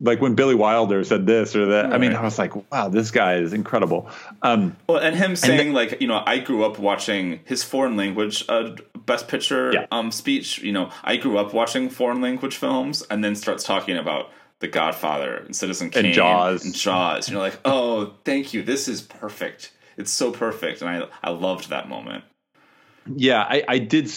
like 0.01 0.21
when 0.21 0.35
Billy 0.35 0.55
Wilder 0.55 1.03
said 1.03 1.27
this 1.27 1.57
or 1.57 1.65
that. 1.65 1.87
Right. 1.87 1.95
I 1.95 1.99
mean, 1.99 2.13
I 2.13 2.23
was 2.23 2.39
like, 2.39 2.55
wow, 2.71 2.91
this 2.91 3.11
guy 3.11 3.37
is 3.37 3.55
incredible. 3.55 4.11
Um, 4.43 4.77
well, 4.87 4.99
and 4.99 5.17
him 5.17 5.35
saying 5.35 5.69
and 5.69 5.75
like, 5.75 6.03
you 6.03 6.07
know, 6.07 6.23
I 6.27 6.39
grew 6.41 6.63
up 6.63 6.79
watching 6.79 7.41
his 7.47 7.65
foreign 7.65 7.97
language 7.97 8.45
uh, 8.51 8.77
best 8.95 9.29
picture 9.29 9.73
yeah. 9.73 9.87
um, 9.91 10.13
speech. 10.13 10.59
You 10.59 10.73
know, 10.73 10.91
I 11.03 11.17
grew 11.17 11.39
up 11.39 11.55
watching 11.55 11.89
foreign 11.89 12.21
language 12.21 12.57
films, 12.57 13.03
and 13.11 13.25
then 13.25 13.35
starts 13.35 13.65
talking 13.65 13.97
about 13.97 14.31
The 14.59 14.69
Godfather 14.69 15.37
and 15.37 15.57
Citizen 15.57 15.89
Kane 15.89 16.05
and 16.05 16.15
Jaws 16.15 16.67
and 16.67 16.75
Jaws. 16.75 17.27
And 17.27 17.33
you're 17.33 17.43
like, 17.43 17.59
oh, 17.65 18.13
thank 18.27 18.53
you. 18.53 18.63
This 18.63 18.89
is 18.89 19.01
perfect. 19.01 19.73
It's 19.97 20.11
so 20.11 20.31
perfect, 20.31 20.83
and 20.83 20.91
I 20.91 21.09
I 21.23 21.31
loved 21.31 21.71
that 21.71 21.89
moment. 21.89 22.25
Yeah, 23.07 23.41
I, 23.41 23.65
I 23.67 23.79
did 23.79 24.11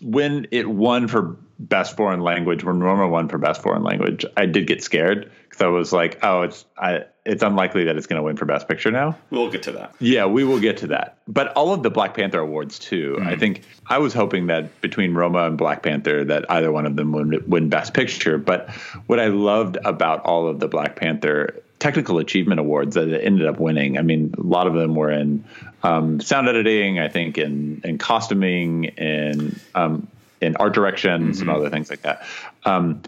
when 0.00 0.46
it 0.52 0.68
won 0.68 1.08
for 1.08 1.36
best 1.68 1.96
foreign 1.96 2.20
language, 2.20 2.64
when 2.64 2.80
Roma 2.80 3.08
won 3.08 3.28
for 3.28 3.38
best 3.38 3.62
foreign 3.62 3.82
language, 3.82 4.24
I 4.36 4.46
did 4.46 4.66
get 4.66 4.82
scared 4.82 5.30
because 5.48 5.62
I 5.62 5.68
was 5.68 5.92
like, 5.92 6.18
oh, 6.22 6.42
it's 6.42 6.64
I, 6.76 7.04
it's 7.24 7.42
unlikely 7.42 7.84
that 7.84 7.96
it's 7.96 8.06
going 8.06 8.18
to 8.18 8.22
win 8.22 8.36
for 8.36 8.46
best 8.46 8.68
picture 8.68 8.90
now. 8.90 9.16
We'll 9.30 9.50
get 9.50 9.62
to 9.64 9.72
that. 9.72 9.94
Yeah, 10.00 10.26
we 10.26 10.44
will 10.44 10.58
get 10.58 10.78
to 10.78 10.88
that. 10.88 11.18
But 11.28 11.52
all 11.52 11.72
of 11.72 11.82
the 11.82 11.90
Black 11.90 12.14
Panther 12.14 12.40
awards 12.40 12.78
too. 12.78 13.16
Mm-hmm. 13.18 13.28
I 13.28 13.36
think 13.36 13.62
I 13.86 13.98
was 13.98 14.12
hoping 14.12 14.48
that 14.48 14.80
between 14.80 15.14
Roma 15.14 15.46
and 15.46 15.56
Black 15.56 15.82
Panther 15.82 16.24
that 16.24 16.50
either 16.50 16.72
one 16.72 16.86
of 16.86 16.96
them 16.96 17.12
would 17.12 17.48
win 17.50 17.68
best 17.68 17.94
picture. 17.94 18.38
But 18.38 18.70
what 19.06 19.20
I 19.20 19.28
loved 19.28 19.78
about 19.84 20.24
all 20.24 20.48
of 20.48 20.58
the 20.58 20.68
Black 20.68 20.96
Panther 20.96 21.62
technical 21.78 22.18
achievement 22.18 22.60
awards 22.60 22.94
that 22.94 23.08
it 23.08 23.24
ended 23.24 23.44
up 23.44 23.58
winning. 23.58 23.98
I 23.98 24.02
mean, 24.02 24.32
a 24.38 24.40
lot 24.40 24.68
of 24.68 24.74
them 24.74 24.94
were 24.94 25.10
in 25.10 25.44
um, 25.82 26.20
sound 26.20 26.48
editing, 26.48 27.00
I 27.00 27.08
think, 27.08 27.38
in 27.38 27.80
in 27.82 27.98
costuming, 27.98 28.84
in 28.84 29.58
um, 29.74 30.06
in 30.42 30.56
art 30.56 30.74
direction, 30.74 31.32
mm-hmm. 31.32 31.40
and 31.40 31.50
other 31.50 31.70
things 31.70 31.88
like 31.88 32.02
that. 32.02 32.26
Um, 32.64 33.02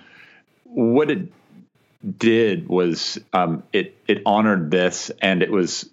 what 0.64 1.10
it 1.10 1.32
did 2.18 2.68
was 2.68 3.18
um, 3.32 3.62
it 3.72 3.96
it 4.06 4.22
honored 4.26 4.70
this, 4.70 5.10
and 5.20 5.42
it 5.42 5.50
was 5.50 5.88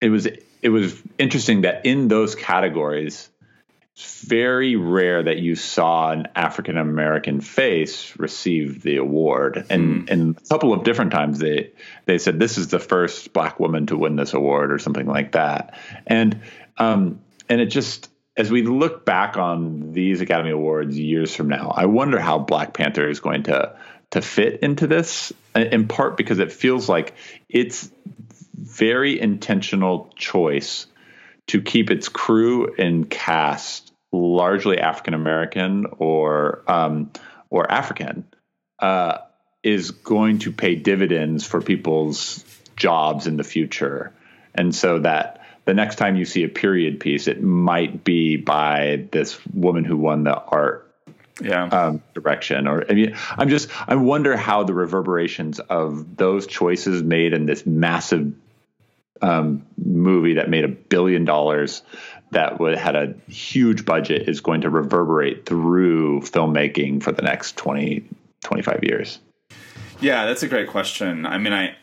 it 0.00 0.08
was 0.08 0.26
it 0.62 0.68
was 0.68 1.00
interesting 1.18 1.62
that 1.62 1.86
in 1.86 2.08
those 2.08 2.34
categories 2.34 3.28
it's 3.96 4.22
very 4.22 4.76
rare 4.76 5.22
that 5.22 5.38
you 5.38 5.56
saw 5.56 6.10
an 6.10 6.28
African 6.34 6.76
American 6.76 7.40
face 7.40 8.16
receive 8.18 8.82
the 8.82 8.96
award, 8.96 9.66
and 9.68 10.06
mm. 10.06 10.10
and 10.10 10.36
a 10.36 10.48
couple 10.48 10.72
of 10.72 10.84
different 10.84 11.10
times 11.10 11.38
they 11.38 11.72
they 12.06 12.18
said 12.18 12.38
this 12.38 12.56
is 12.56 12.68
the 12.68 12.78
first 12.78 13.32
black 13.32 13.60
woman 13.60 13.86
to 13.86 13.96
win 13.96 14.16
this 14.16 14.32
award 14.32 14.72
or 14.72 14.78
something 14.78 15.06
like 15.06 15.32
that, 15.32 15.78
and 16.06 16.40
um 16.78 17.20
and 17.48 17.60
it 17.60 17.66
just 17.66 18.09
as 18.40 18.50
we 18.50 18.62
look 18.62 19.04
back 19.04 19.36
on 19.36 19.92
these 19.92 20.22
Academy 20.22 20.50
Awards 20.50 20.98
years 20.98 21.36
from 21.36 21.48
now, 21.48 21.74
I 21.76 21.84
wonder 21.84 22.18
how 22.18 22.38
Black 22.38 22.72
Panther 22.72 23.06
is 23.08 23.20
going 23.20 23.42
to 23.44 23.76
to 24.12 24.22
fit 24.22 24.60
into 24.60 24.86
this, 24.86 25.30
in 25.54 25.86
part 25.86 26.16
because 26.16 26.38
it 26.38 26.50
feels 26.50 26.88
like 26.88 27.14
it's 27.50 27.90
very 28.54 29.20
intentional 29.20 30.10
choice 30.16 30.86
to 31.48 31.60
keep 31.60 31.90
its 31.90 32.08
crew 32.08 32.74
and 32.76 33.08
cast 33.08 33.92
largely 34.10 34.78
African 34.78 35.12
American 35.12 35.84
or 35.98 36.62
um, 36.66 37.10
or 37.50 37.70
African 37.70 38.24
uh, 38.78 39.18
is 39.62 39.90
going 39.90 40.38
to 40.40 40.50
pay 40.50 40.76
dividends 40.76 41.46
for 41.46 41.60
people's 41.60 42.42
jobs 42.74 43.26
in 43.26 43.36
the 43.36 43.44
future, 43.44 44.14
and 44.54 44.74
so 44.74 45.00
that 45.00 45.39
the 45.70 45.74
next 45.74 45.96
time 45.96 46.16
you 46.16 46.24
see 46.24 46.42
a 46.42 46.48
period 46.48 46.98
piece, 46.98 47.28
it 47.28 47.44
might 47.44 48.02
be 48.02 48.36
by 48.36 49.06
this 49.12 49.38
woman 49.54 49.84
who 49.84 49.96
won 49.96 50.24
the 50.24 50.34
art 50.36 50.92
yeah. 51.40 51.66
um, 51.66 52.02
direction. 52.12 52.66
Or 52.66 52.84
I 52.90 52.94
mean, 52.94 53.16
I'm 53.38 53.48
just 53.48 53.68
I 53.88 53.94
wonder 53.94 54.36
how 54.36 54.64
the 54.64 54.74
reverberations 54.74 55.60
of 55.60 56.16
those 56.16 56.48
choices 56.48 57.04
made 57.04 57.34
in 57.34 57.46
this 57.46 57.64
massive 57.66 58.34
um, 59.22 59.64
movie 59.78 60.34
that 60.34 60.50
made 60.50 60.64
a 60.64 60.68
billion 60.68 61.24
dollars 61.24 61.82
that 62.32 62.58
would, 62.58 62.76
had 62.76 62.96
a 62.96 63.14
huge 63.28 63.84
budget 63.84 64.28
is 64.28 64.40
going 64.40 64.62
to 64.62 64.70
reverberate 64.70 65.46
through 65.46 66.22
filmmaking 66.22 67.00
for 67.00 67.12
the 67.12 67.22
next 67.22 67.56
20, 67.58 68.02
25 68.42 68.80
years? 68.82 69.20
Yeah, 70.00 70.24
that's 70.24 70.42
a 70.42 70.48
great 70.48 70.68
question. 70.68 71.26
I 71.26 71.36
mean, 71.36 71.52
I, 71.52 71.76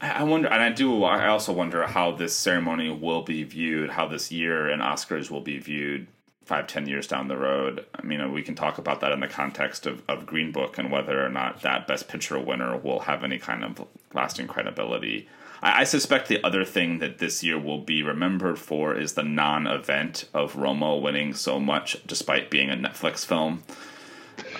I 0.00 0.24
wonder, 0.24 0.48
and 0.48 0.60
I 0.60 0.70
do. 0.70 1.04
I 1.04 1.28
also 1.28 1.52
wonder 1.52 1.86
how 1.86 2.10
this 2.10 2.34
ceremony 2.34 2.90
will 2.90 3.22
be 3.22 3.44
viewed, 3.44 3.90
how 3.90 4.08
this 4.08 4.32
year 4.32 4.68
and 4.68 4.82
Oscars 4.82 5.30
will 5.30 5.40
be 5.40 5.58
viewed 5.58 6.08
five, 6.44 6.66
ten 6.66 6.88
years 6.88 7.06
down 7.06 7.28
the 7.28 7.36
road. 7.36 7.86
I 7.94 8.02
mean, 8.02 8.32
we 8.32 8.42
can 8.42 8.56
talk 8.56 8.78
about 8.78 9.00
that 9.02 9.12
in 9.12 9.20
the 9.20 9.28
context 9.28 9.86
of, 9.86 10.02
of 10.08 10.26
Green 10.26 10.50
Book 10.50 10.78
and 10.78 10.90
whether 10.90 11.24
or 11.24 11.28
not 11.28 11.62
that 11.62 11.86
Best 11.86 12.08
Picture 12.08 12.40
winner 12.40 12.76
will 12.76 13.00
have 13.00 13.22
any 13.22 13.38
kind 13.38 13.62
of 13.62 13.86
lasting 14.12 14.48
credibility. 14.48 15.28
I, 15.62 15.82
I, 15.82 15.84
suspect 15.84 16.26
the 16.26 16.42
other 16.42 16.64
thing 16.64 16.98
that 16.98 17.18
this 17.18 17.44
year 17.44 17.56
will 17.56 17.78
be 17.78 18.02
remembered 18.02 18.58
for 18.58 18.96
is 18.96 19.12
the 19.12 19.22
non-event 19.22 20.24
of 20.34 20.56
Roma 20.56 20.96
winning 20.96 21.34
so 21.34 21.60
much, 21.60 22.04
despite 22.04 22.50
being 22.50 22.68
a 22.68 22.74
Netflix 22.74 23.24
film. 23.24 23.62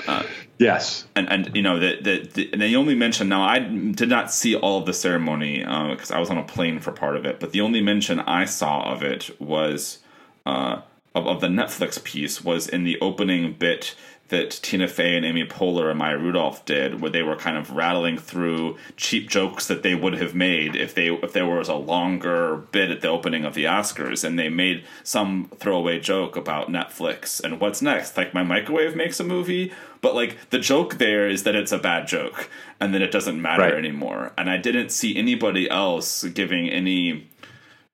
Uh, 0.06 0.22
yes, 0.58 1.06
and 1.14 1.28
and 1.30 1.54
you 1.54 1.62
know 1.62 1.78
that 1.78 2.04
the, 2.04 2.50
the, 2.56 2.76
only 2.76 2.94
mention 2.94 3.28
now 3.28 3.42
I 3.42 3.58
did 3.58 4.08
not 4.08 4.32
see 4.32 4.56
all 4.56 4.78
of 4.78 4.86
the 4.86 4.92
ceremony 4.92 5.58
because 5.58 6.10
uh, 6.10 6.16
I 6.16 6.20
was 6.20 6.30
on 6.30 6.38
a 6.38 6.44
plane 6.44 6.80
for 6.80 6.92
part 6.92 7.16
of 7.16 7.24
it, 7.24 7.40
but 7.40 7.52
the 7.52 7.60
only 7.60 7.80
mention 7.80 8.20
I 8.20 8.44
saw 8.44 8.92
of 8.92 9.02
it 9.02 9.40
was 9.40 9.98
uh, 10.46 10.80
of, 11.14 11.26
of 11.26 11.40
the 11.40 11.48
Netflix 11.48 12.02
piece 12.02 12.42
was 12.42 12.68
in 12.68 12.84
the 12.84 12.98
opening 13.00 13.52
bit 13.52 13.94
that 14.30 14.50
Tina 14.62 14.88
Fey 14.88 15.16
and 15.16 15.26
Amy 15.26 15.44
Poehler 15.44 15.90
and 15.90 15.98
Maya 15.98 16.16
Rudolph 16.16 16.64
did, 16.64 17.00
where 17.00 17.10
they 17.10 17.22
were 17.22 17.36
kind 17.36 17.56
of 17.56 17.70
rattling 17.70 18.16
through 18.16 18.76
cheap 18.96 19.28
jokes 19.28 19.66
that 19.66 19.82
they 19.82 19.94
would 19.94 20.14
have 20.14 20.34
made 20.34 20.74
if 20.74 20.94
they 20.94 21.08
if 21.08 21.32
there 21.32 21.46
was 21.46 21.68
a 21.68 21.74
longer 21.74 22.56
bit 22.72 22.90
at 22.90 23.00
the 23.00 23.08
opening 23.08 23.44
of 23.44 23.54
the 23.54 23.64
Oscars, 23.64 24.24
and 24.24 24.38
they 24.38 24.48
made 24.48 24.84
some 25.02 25.50
throwaway 25.56 26.00
joke 26.00 26.36
about 26.36 26.68
Netflix 26.68 27.42
and 27.42 27.60
what's 27.60 27.82
next. 27.82 28.16
Like 28.16 28.32
my 28.32 28.42
microwave 28.42 28.96
makes 28.96 29.20
a 29.20 29.24
movie, 29.24 29.72
but 30.00 30.14
like 30.14 30.50
the 30.50 30.58
joke 30.58 30.98
there 30.98 31.28
is 31.28 31.42
that 31.42 31.54
it's 31.54 31.72
a 31.72 31.78
bad 31.78 32.06
joke, 32.06 32.48
and 32.80 32.94
then 32.94 33.02
it 33.02 33.10
doesn't 33.10 33.40
matter 33.40 33.62
right. 33.62 33.74
anymore. 33.74 34.32
And 34.38 34.48
I 34.48 34.56
didn't 34.56 34.90
see 34.90 35.16
anybody 35.16 35.68
else 35.68 36.24
giving 36.24 36.68
any 36.68 37.28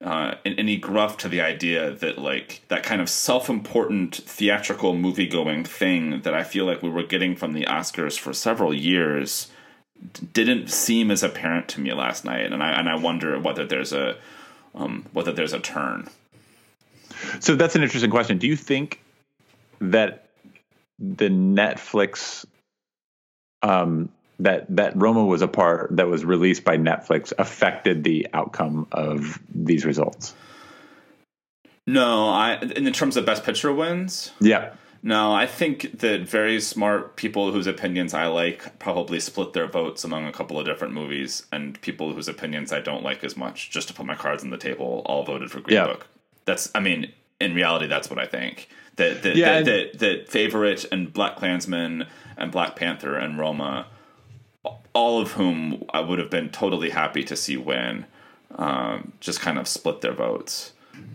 uh, 0.05 0.35
any 0.45 0.77
gruff 0.77 1.17
to 1.19 1.29
the 1.29 1.41
idea 1.41 1.91
that 1.91 2.19
like 2.19 2.63
that 2.69 2.83
kind 2.83 3.01
of 3.01 3.09
self-important 3.09 4.15
theatrical 4.15 4.95
movie-going 4.95 5.65
thing 5.65 6.21
that 6.23 6.35
I 6.35 6.45
feel 6.45 6.67
like 6.67 6.83
we 6.83 6.91
were 6.91 7.03
getting 7.03 7.35
from 7.35 7.55
the 7.55 7.65
Oscars 7.65 8.19
for 8.19 8.33
several 8.33 8.75
years 8.75 9.49
didn't 10.33 10.69
seem 10.69 11.11
as 11.11 11.23
apparent 11.23 11.69
to 11.69 11.81
me 11.81 11.93
last 11.93 12.25
night, 12.25 12.53
and 12.53 12.63
I 12.63 12.73
and 12.73 12.89
I 12.89 12.97
wonder 12.97 13.41
whether 13.41 13.65
there's 13.65 13.93
a 13.93 14.17
um, 14.75 15.07
whether 15.13 15.33
there's 15.33 15.55
a 15.55 15.61
turn. 15.61 16.09
So 17.41 17.57
that's 17.57 17.75
an 17.75 17.83
interesting 17.83 18.11
question. 18.11 18.37
Do 18.37 18.47
you 18.47 18.57
think 18.57 19.01
that 19.81 20.29
the 20.99 21.29
Netflix 21.29 22.45
um, 23.63 24.11
that 24.39 24.67
that 24.77 24.97
Roma 24.97 25.25
was 25.25 25.43
a 25.43 25.49
part 25.49 25.97
that 25.97 26.09
was 26.09 26.25
released 26.25 26.65
by 26.65 26.77
Netflix 26.77 27.33
affected 27.39 28.05
the 28.05 28.27
outcome 28.33 28.87
of 28.93 29.39
these 29.55 29.85
results? 29.85 30.35
No, 31.87 32.29
I 32.29 32.57
in 32.57 32.93
terms 32.93 33.17
of 33.17 33.25
best 33.25 33.45
picture 33.45 33.73
wins. 33.73 34.33
Yeah. 34.41 34.73
No, 35.03 35.33
I 35.33 35.47
think 35.47 36.01
that 36.01 36.23
very 36.23 36.61
smart 36.61 37.15
people 37.15 37.53
whose 37.53 37.69
opinions 37.69 38.13
I 38.13 38.27
like 38.27 38.79
probably 38.81 39.21
split 39.21 39.53
their 39.53 39.69
votes 39.69 40.03
among 40.03 40.27
a 40.27 40.33
couple 40.33 40.59
of 40.59 40.67
different 40.67 40.95
movies, 40.95 41.47
and 41.53 41.81
people 41.81 42.13
whose 42.13 42.27
opinions 42.27 42.73
I 42.73 42.81
don't 42.81 43.05
like 43.05 43.23
as 43.23 43.37
much, 43.37 43.71
just 43.71 43.87
to 43.87 43.95
put 43.95 44.05
my 44.05 44.17
cards 44.17 44.43
on 44.43 44.51
the 44.51 44.57
table, 44.57 45.03
all 45.07 45.23
voted 45.23 45.51
for 45.51 45.61
Green 45.61 45.77
yeah. 45.77 45.87
Book. 45.87 46.09
That's, 46.45 46.73
I 46.75 46.81
mean, 46.81 47.13
in 47.41 47.55
reality, 47.55 47.87
that's 47.87 48.11
what 48.11 48.19
I 48.19 48.27
think. 48.27 48.69
That 48.97 49.23
that 49.23 49.37
yeah, 49.37 49.61
that, 49.61 49.93
that, 49.93 49.99
that 50.01 50.29
Favorite 50.29 50.87
and 50.91 51.13
BlacKkKlansman 51.13 52.09
and 52.37 52.51
Black 52.51 52.75
Panther 52.75 53.17
and 53.17 53.39
Roma 53.39 53.87
all 54.93 55.21
of 55.21 55.33
whom 55.33 55.85
I 55.93 56.01
would 56.01 56.19
have 56.19 56.31
been 56.31 56.51
totally 56.51 56.91
happy 56.91 57.23
to 57.25 57.37
see 57.37 57.57
win, 57.57 58.07
um, 58.55 59.13
just 59.21 59.41
kind 59.41 59.59
of 59.59 59.69
split 59.69 60.01
their 60.01 60.15
votes. 60.15 60.73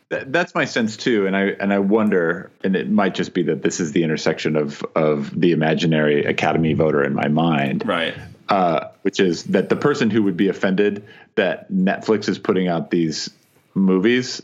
That's 0.10 0.53
my 0.53 0.65
sense 0.65 0.98
too, 0.98 1.25
and 1.25 1.36
I 1.36 1.41
and 1.60 1.74
I 1.74 1.79
wonder, 1.79 2.51
and 2.63 2.75
it 2.75 2.89
might 2.89 3.15
just 3.15 3.34
be 3.34 3.43
that 3.43 3.63
this 3.63 3.79
is 3.79 3.93
the 3.93 4.03
intersection 4.03 4.55
of 4.55 4.84
of 4.96 5.39
the 5.39 5.53
imaginary 5.53 6.25
Academy 6.25 6.74
voter 6.74 7.03
in 7.03 7.15
my 7.15 7.29
mind, 7.29 7.88
right? 7.88 8.13
Uh, 8.50 8.89
which 9.03 9.20
is 9.20 9.43
that 9.46 9.70
the 9.70 9.75
person 9.77 10.10
who 10.10 10.22
would 10.24 10.36
be 10.36 10.50
offended 10.50 11.05
that 11.36 11.72
Netflix 11.72 12.27
is 12.27 12.38
putting 12.38 12.67
out 12.67 12.91
these 12.91 13.29
movies 13.74 14.41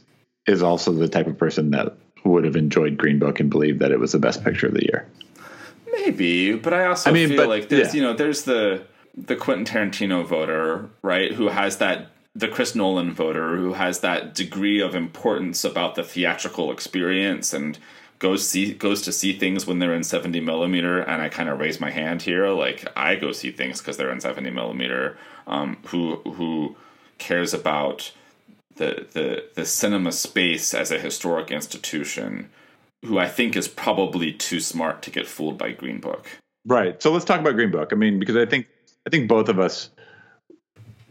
is 0.47 0.63
also 0.63 0.93
the 0.93 1.09
type 1.09 1.27
of 1.27 1.37
person 1.37 1.71
that 1.71 1.93
would 2.23 2.45
have 2.45 2.55
enjoyed 2.55 2.97
Green 2.97 3.19
Book 3.19 3.39
and 3.41 3.49
believed 3.49 3.79
that 3.79 3.91
it 3.91 3.99
was 3.99 4.13
the 4.13 4.19
best 4.19 4.43
picture 4.43 4.67
of 4.67 4.73
the 4.73 4.85
year. 4.85 5.05
Maybe, 5.91 6.55
but 6.55 6.73
I 6.73 6.85
also 6.85 7.09
I 7.09 7.13
mean, 7.13 7.29
feel 7.29 7.37
but- 7.37 7.49
like 7.49 7.69
there's 7.69 7.93
yeah. 7.93 7.99
you 7.99 8.01
know 8.01 8.13
there's 8.13 8.43
the 8.43 8.83
the 9.17 9.35
Quentin 9.35 9.65
Tarantino 9.65 10.25
voter, 10.25 10.89
right, 11.01 11.33
who 11.33 11.47
has 11.49 11.77
that 11.77 12.11
the 12.37 12.47
Chris 12.47 12.75
Nolan 12.75 13.13
voter 13.13 13.57
who 13.57 13.73
has 13.73 14.01
that 14.01 14.35
degree 14.35 14.79
of 14.79 14.93
importance 14.93 15.63
about 15.63 15.95
the 15.95 16.03
theatrical 16.03 16.71
experience 16.71 17.51
and 17.51 17.79
goes 18.19 18.47
see 18.47 18.73
goes 18.73 19.01
to 19.01 19.11
see 19.11 19.33
things 19.33 19.65
when 19.65 19.79
they're 19.79 19.95
in 19.95 20.03
70 20.03 20.39
millimeter 20.41 21.01
and 21.01 21.19
I 21.19 21.29
kind 21.29 21.49
of 21.49 21.59
raise 21.59 21.81
my 21.81 21.89
hand 21.89 22.21
here 22.21 22.49
like 22.49 22.85
I 22.95 23.15
go 23.15 23.31
see 23.31 23.51
things 23.51 23.79
because 23.79 23.97
they're 23.97 24.11
in 24.11 24.21
70 24.21 24.51
millimeter 24.51 25.17
um, 25.47 25.77
who 25.87 26.17
who 26.17 26.75
cares 27.17 27.55
about 27.55 28.11
the 28.75 29.07
the 29.13 29.45
the 29.55 29.65
cinema 29.65 30.11
space 30.11 30.75
as 30.75 30.91
a 30.91 30.99
historic 30.99 31.49
institution 31.49 32.51
who 33.03 33.17
I 33.17 33.27
think 33.27 33.55
is 33.55 33.67
probably 33.67 34.31
too 34.31 34.59
smart 34.59 35.01
to 35.03 35.09
get 35.09 35.27
fooled 35.27 35.57
by 35.57 35.71
Green 35.71 35.99
Book. 35.99 36.27
Right. 36.65 37.01
So 37.01 37.11
let's 37.11 37.25
talk 37.25 37.39
about 37.39 37.55
Green 37.55 37.71
Book. 37.71 37.89
I 37.91 37.95
mean, 37.95 38.19
because 38.19 38.35
I 38.35 38.45
think 38.45 38.67
I 39.07 39.09
think 39.09 39.29
both 39.29 39.47
of 39.47 39.57
us 39.57 39.89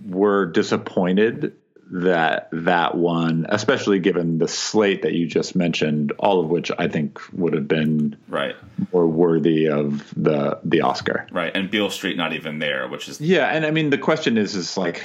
were 0.07 0.45
disappointed 0.45 1.57
that 1.91 2.49
that 2.53 2.95
one, 2.95 3.47
especially 3.49 4.01
given 4.01 4.37
the 4.37 4.49
slate 4.49 5.03
that 5.03 5.15
you 5.15 5.27
just 5.27 5.57
mentioned, 5.57 6.13
all 6.19 6.41
of 6.41 6.51
which 6.51 6.71
I 6.79 6.89
think 6.89 7.19
would 7.33 7.55
have 7.55 7.67
been 7.67 8.17
Right, 8.29 8.55
more 8.93 9.07
worthy 9.07 9.69
of 9.69 10.13
the 10.15 10.59
the 10.63 10.83
Oscar. 10.83 11.27
right, 11.33 11.51
and 11.57 11.71
Beale 11.71 11.89
Street 11.89 12.19
not 12.19 12.35
even 12.35 12.59
there, 12.59 12.87
which 12.87 13.09
is 13.09 13.19
Yeah, 13.19 13.47
and 13.47 13.65
I 13.65 13.71
mean 13.71 13.89
the 13.89 13.99
question 13.99 14.37
is 14.37 14.55
is 14.55 14.77
like 14.77 15.03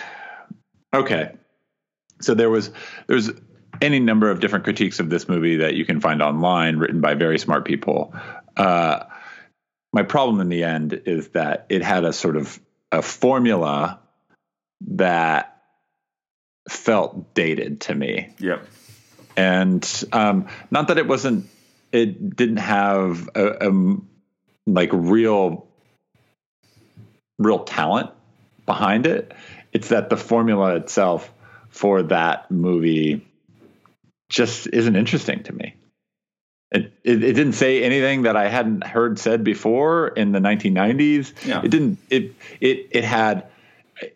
okay. 0.93 1.31
So 2.19 2.33
there 2.33 2.50
was 2.50 2.71
there's 3.07 3.29
any 3.81 4.00
number 4.00 4.29
of 4.29 4.41
different 4.41 4.65
critiques 4.65 5.00
of 5.00 5.10
this 5.10 5.29
movie 5.29 5.57
that 5.57 5.75
you 5.75 5.86
can 5.86 6.01
find 6.01 6.21
online 6.21 6.77
written 6.77 7.00
by 7.00 7.13
very 7.13 7.39
smart 7.39 7.63
people. 7.63 8.13
Uh, 8.57 9.05
my 9.93 10.03
problem 10.03 10.41
in 10.41 10.50
the 10.50 10.63
end 10.63 11.01
is 11.05 11.29
that 11.29 11.67
it 11.69 11.81
had 11.83 12.03
a 12.05 12.12
sort 12.13 12.36
of 12.38 12.60
a 12.91 13.01
formula 13.01 14.00
that 14.81 15.62
felt 16.69 17.33
dated 17.33 17.81
to 17.81 17.95
me. 17.95 18.33
Yep, 18.39 18.65
and 19.38 20.03
um, 20.12 20.48
not 20.69 20.89
that 20.89 20.98
it 20.98 21.07
wasn't 21.07 21.50
it 21.91 22.36
didn't 22.36 22.57
have 22.57 23.29
a, 23.36 23.69
a 23.69 23.98
like 24.65 24.89
real 24.93 25.67
real 27.39 27.63
talent 27.63 28.12
behind 28.65 29.07
it. 29.07 29.33
It's 29.74 29.89
that 29.89 30.10
the 30.10 30.17
formula 30.17 30.75
itself 30.75 31.31
for 31.69 32.03
that 32.03 32.51
movie 32.51 33.25
just 34.29 34.67
isn't 34.67 34.95
interesting 34.95 35.43
to 35.43 35.53
me 35.53 35.75
it, 36.71 36.93
it, 37.03 37.23
it 37.23 37.33
didn't 37.33 37.53
say 37.53 37.83
anything 37.83 38.23
that 38.23 38.37
I 38.37 38.47
hadn't 38.47 38.85
heard 38.85 39.19
said 39.19 39.43
before 39.43 40.07
in 40.07 40.31
the 40.31 40.39
1990s. 40.39 41.45
Yeah. 41.45 41.61
It 41.63 41.69
didn't. 41.69 41.99
It 42.09 42.33
it 42.61 42.87
it 42.91 43.03
had 43.03 43.47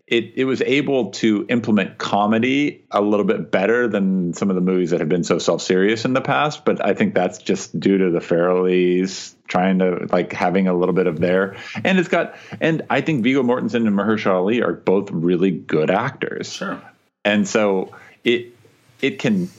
it 0.08 0.34
it 0.36 0.46
was 0.46 0.62
able 0.62 1.12
to 1.12 1.46
implement 1.50 1.98
comedy 1.98 2.84
a 2.92 3.02
little 3.02 3.26
bit 3.26 3.52
better 3.52 3.88
than 3.88 4.34
some 4.34 4.50
of 4.50 4.56
the 4.56 4.62
movies 4.62 4.92
that 4.92 5.02
have 5.02 5.10
been 5.10 5.24
so 5.24 5.38
self 5.38 5.62
serious 5.62 6.06
in 6.06 6.14
the 6.14 6.22
past. 6.22 6.64
But 6.64 6.84
I 6.84 6.94
think 6.94 7.14
that's 7.14 7.40
just 7.40 7.78
due 7.78 7.98
to 7.98 8.10
the 8.10 8.20
Farrellys 8.20 9.34
trying 9.48 9.80
to 9.80 10.08
like 10.12 10.32
having 10.32 10.68
a 10.68 10.74
little 10.74 10.96
bit 10.96 11.08
of 11.08 11.20
there, 11.20 11.58
and 11.84 12.00
it's 12.00 12.10
got 12.10 12.36
and 12.62 12.84
I 12.90 13.02
think 13.02 13.24
Viggo 13.24 13.44
Mortensen 13.44 13.86
and 13.88 13.98
Mahershala 13.98 14.36
Ali 14.36 14.62
are 14.62 14.74
both 14.74 15.12
really 15.12 15.52
good 15.52 15.92
actors 15.92 16.54
sure. 16.54 16.82
and 17.26 17.48
so 17.48 17.94
it 18.24 18.56
it 19.02 19.20
can 19.20 19.50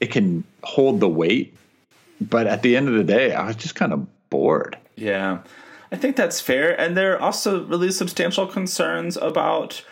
it 0.00 0.10
can 0.10 0.44
hold 0.62 1.00
the 1.00 1.08
weight 1.08 1.54
but 2.20 2.46
at 2.46 2.62
the 2.62 2.76
end 2.76 2.88
of 2.88 2.94
the 2.94 3.04
day 3.04 3.32
i 3.32 3.46
was 3.46 3.56
just 3.56 3.74
kind 3.74 3.92
of 3.92 4.06
bored 4.30 4.76
Yeah, 4.96 5.38
I 5.90 5.96
think 5.96 6.16
that's 6.16 6.40
fair. 6.40 6.78
And 6.78 6.96
there 6.96 7.14
are 7.14 7.20
also 7.20 7.64
really 7.64 7.90
substantial 7.90 8.46
concerns 8.46 9.16
about 9.16 9.82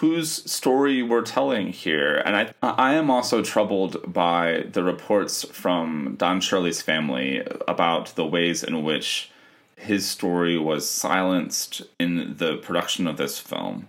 whose 0.00 0.50
story 0.50 1.02
we're 1.02 1.22
telling 1.22 1.68
here. 1.68 2.16
And 2.16 2.36
I, 2.36 2.52
I 2.62 2.94
am 2.94 3.10
also 3.10 3.42
troubled 3.42 4.12
by 4.12 4.66
the 4.70 4.82
reports 4.82 5.44
from 5.44 6.16
Don 6.18 6.40
Shirley's 6.40 6.82
family 6.82 7.46
about 7.66 8.14
the 8.16 8.26
ways 8.26 8.62
in 8.62 8.82
which 8.82 9.30
his 9.76 10.06
story 10.06 10.58
was 10.58 10.88
silenced 10.88 11.82
in 11.98 12.36
the 12.36 12.56
production 12.56 13.06
of 13.06 13.16
this 13.16 13.38
film. 13.38 13.88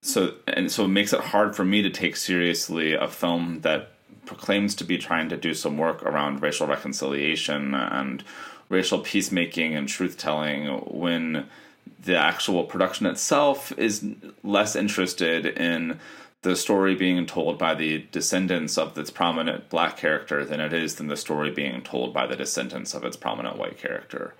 So 0.00 0.34
and 0.46 0.70
so 0.70 0.84
it 0.84 0.88
makes 0.88 1.12
it 1.12 1.20
hard 1.20 1.56
for 1.56 1.64
me 1.64 1.82
to 1.82 1.90
take 1.90 2.16
seriously 2.16 2.94
a 2.94 3.08
film 3.08 3.62
that 3.62 3.90
proclaims 4.26 4.74
to 4.74 4.84
be 4.84 4.98
trying 4.98 5.28
to 5.28 5.36
do 5.36 5.54
some 5.54 5.78
work 5.78 6.02
around 6.02 6.42
racial 6.42 6.66
reconciliation 6.66 7.74
and 7.74 8.22
racial 8.68 8.98
peacemaking 8.98 9.74
and 9.74 9.88
truth 9.88 10.18
telling 10.18 10.66
when 10.86 11.46
the 12.02 12.16
actual 12.16 12.64
production 12.64 13.06
itself 13.06 13.72
is 13.78 14.04
less 14.42 14.76
interested 14.76 15.46
in 15.46 15.98
the 16.42 16.56
story 16.56 16.94
being 16.94 17.26
told 17.26 17.58
by 17.58 17.74
the 17.74 18.06
descendants 18.12 18.78
of 18.78 18.96
its 18.96 19.10
prominent 19.10 19.68
black 19.68 19.96
character 19.96 20.44
than 20.44 20.60
it 20.60 20.72
is 20.72 20.96
than 20.96 21.08
the 21.08 21.16
story 21.16 21.50
being 21.50 21.82
told 21.82 22.12
by 22.12 22.26
the 22.26 22.36
descendants 22.36 22.94
of 22.94 23.04
its 23.04 23.16
prominent 23.16 23.56
white 23.56 23.78
character. 23.78 24.34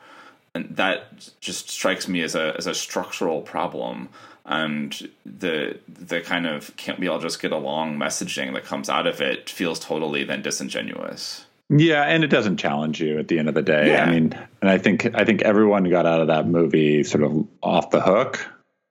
And 0.54 0.76
that 0.76 1.30
just 1.40 1.68
strikes 1.68 2.06
me 2.08 2.22
as 2.22 2.34
a 2.34 2.54
as 2.56 2.66
a 2.66 2.74
structural 2.74 3.42
problem 3.42 4.08
and 4.46 5.08
the 5.24 5.78
the 5.88 6.20
kind 6.20 6.46
of 6.46 6.74
can't 6.76 6.98
we 7.00 7.08
all 7.08 7.18
just 7.18 7.42
get 7.42 7.52
along 7.52 7.96
messaging 7.98 8.52
that 8.54 8.64
comes 8.64 8.88
out 8.88 9.06
of 9.06 9.20
it 9.20 9.50
feels 9.50 9.78
totally 9.80 10.22
then 10.24 10.40
disingenuous 10.42 11.44
yeah 11.68 12.04
and 12.04 12.22
it 12.22 12.28
doesn't 12.28 12.56
challenge 12.56 13.00
you 13.00 13.18
at 13.18 13.26
the 13.28 13.38
end 13.38 13.48
of 13.48 13.54
the 13.54 13.62
day 13.62 13.88
Yeah. 13.90 14.04
i 14.04 14.10
mean 14.10 14.32
and 14.60 14.70
i 14.70 14.78
think 14.78 15.12
i 15.14 15.24
think 15.24 15.42
everyone 15.42 15.84
got 15.90 16.06
out 16.06 16.20
of 16.20 16.28
that 16.28 16.46
movie 16.46 17.02
sort 17.02 17.24
of 17.24 17.46
off 17.62 17.90
the 17.90 18.00
hook 18.00 18.46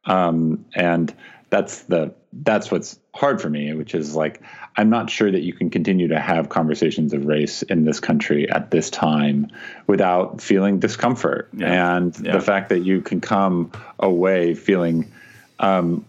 um, 0.08 0.64
and 0.76 1.14
that's 1.50 1.84
the 1.84 2.14
that's 2.34 2.70
what's 2.70 3.00
hard 3.16 3.42
for 3.42 3.50
me 3.50 3.72
which 3.74 3.96
is 3.96 4.14
like 4.14 4.42
i'm 4.76 4.90
not 4.90 5.10
sure 5.10 5.32
that 5.32 5.42
you 5.42 5.54
can 5.54 5.70
continue 5.70 6.10
to 6.10 6.20
have 6.20 6.50
conversations 6.50 7.14
of 7.14 7.26
race 7.26 7.62
in 7.64 7.86
this 7.86 8.02
country 8.02 8.50
at 8.52 8.72
this 8.72 8.90
time 8.90 9.48
without 9.88 10.42
feeling 10.42 10.80
discomfort 10.80 11.48
Yeah. 11.54 11.96
and 11.96 12.14
Yeah. 12.22 12.34
the 12.34 12.42
fact 12.42 12.68
that 12.70 12.80
you 12.80 13.00
can 13.00 13.22
come 13.22 13.72
away 14.00 14.54
feeling 14.54 15.10
um, 15.60 16.06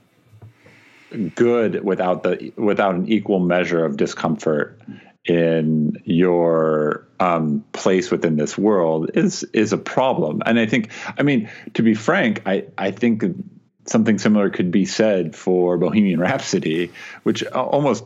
good 1.35 1.85
without 1.85 2.22
the 2.22 2.52
without 2.56 2.94
an 2.94 3.09
equal 3.09 3.40
measure 3.40 3.85
of 3.85 3.96
discomfort 3.96 4.80
in 5.24 6.00
your 6.04 7.06
um, 7.18 7.64
place 7.72 8.11
within 8.11 8.37
this 8.37 8.56
world 8.56 9.11
is 9.14 9.44
is 9.52 9.72
a 9.72 9.78
problem. 9.78 10.42
And 10.46 10.59
I 10.59 10.66
think, 10.66 10.90
I 11.18 11.22
mean, 11.22 11.50
to 11.74 11.82
be 11.82 11.94
frank, 11.94 12.42
I 12.46 12.66
I 12.78 12.90
think 12.90 13.24
something 13.87 14.18
similar 14.18 14.50
could 14.50 14.70
be 14.70 14.85
said 14.85 15.35
for 15.35 15.78
Bohemian 15.78 16.20
Rhapsody, 16.20 16.92
which 17.22 17.44
almost 17.46 18.04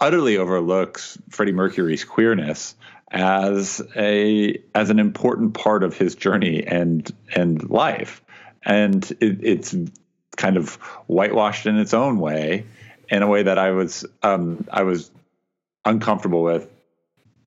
utterly 0.00 0.38
overlooks 0.38 1.18
Freddie 1.28 1.52
Mercury's 1.52 2.04
queerness 2.04 2.74
as 3.10 3.82
a 3.96 4.62
as 4.74 4.90
an 4.90 4.98
important 4.98 5.54
part 5.54 5.82
of 5.82 5.96
his 5.96 6.14
journey 6.14 6.64
and 6.66 7.10
and 7.34 7.68
life, 7.68 8.22
and 8.64 9.10
it, 9.20 9.42
it's 9.42 9.74
kind 10.40 10.56
of 10.56 10.74
whitewashed 11.06 11.66
in 11.66 11.78
its 11.78 11.92
own 11.94 12.18
way, 12.18 12.64
in 13.10 13.22
a 13.22 13.28
way 13.28 13.42
that 13.42 13.58
I 13.58 13.70
was 13.70 14.04
um, 14.22 14.66
I 14.72 14.82
was 14.82 15.10
uncomfortable 15.84 16.42
with, 16.42 16.68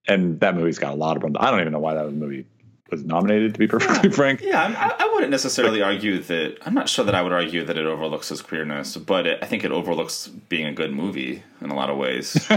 and 0.07 0.39
that 0.39 0.55
movie's 0.55 0.79
got 0.79 0.93
a 0.93 0.95
lot 0.95 1.17
of 1.17 1.21
problems. 1.21 1.45
I 1.45 1.51
don't 1.51 1.61
even 1.61 1.73
know 1.73 1.79
why 1.79 1.95
that 1.95 2.11
movie 2.11 2.45
was 2.91 3.03
nominated. 3.03 3.55
To 3.55 3.59
be 3.59 3.67
perfectly 3.67 4.11
frank, 4.19 4.41
yeah 4.41 4.93
I, 4.99 5.03
I 5.03 5.13
wouldn't 5.13 5.31
necessarily 5.31 5.81
argue 5.81 6.19
that 6.19 6.57
i'm 6.65 6.75
not 6.75 6.89
sure 6.89 7.05
that 7.05 7.15
i 7.15 7.21
would 7.23 7.31
argue 7.31 7.63
that 7.65 7.77
it 7.77 7.85
overlooks 7.87 8.29
his 8.29 8.41
queerness 8.41 8.97
but 8.97 9.25
it, 9.25 9.39
i 9.41 9.47
think 9.47 9.63
it 9.63 9.71
overlooks 9.71 10.27
being 10.27 10.67
a 10.67 10.73
good 10.73 10.91
movie 10.93 11.41
in 11.61 11.71
a 11.71 11.75
lot 11.75 11.89
of 11.89 11.97
ways 11.97 12.35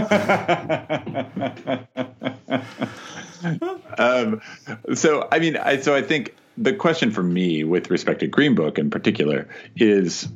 um, 3.97 4.41
so 4.93 5.27
I 5.31 5.39
mean, 5.39 5.57
I, 5.57 5.79
so 5.79 5.95
I 5.95 6.01
think 6.01 6.35
the 6.57 6.73
question 6.73 7.11
for 7.11 7.23
me 7.23 7.63
with 7.63 7.89
respect 7.89 8.21
to 8.21 8.27
Green 8.27 8.55
Book 8.55 8.79
in 8.79 8.89
particular 8.89 9.47
is, 9.75 10.27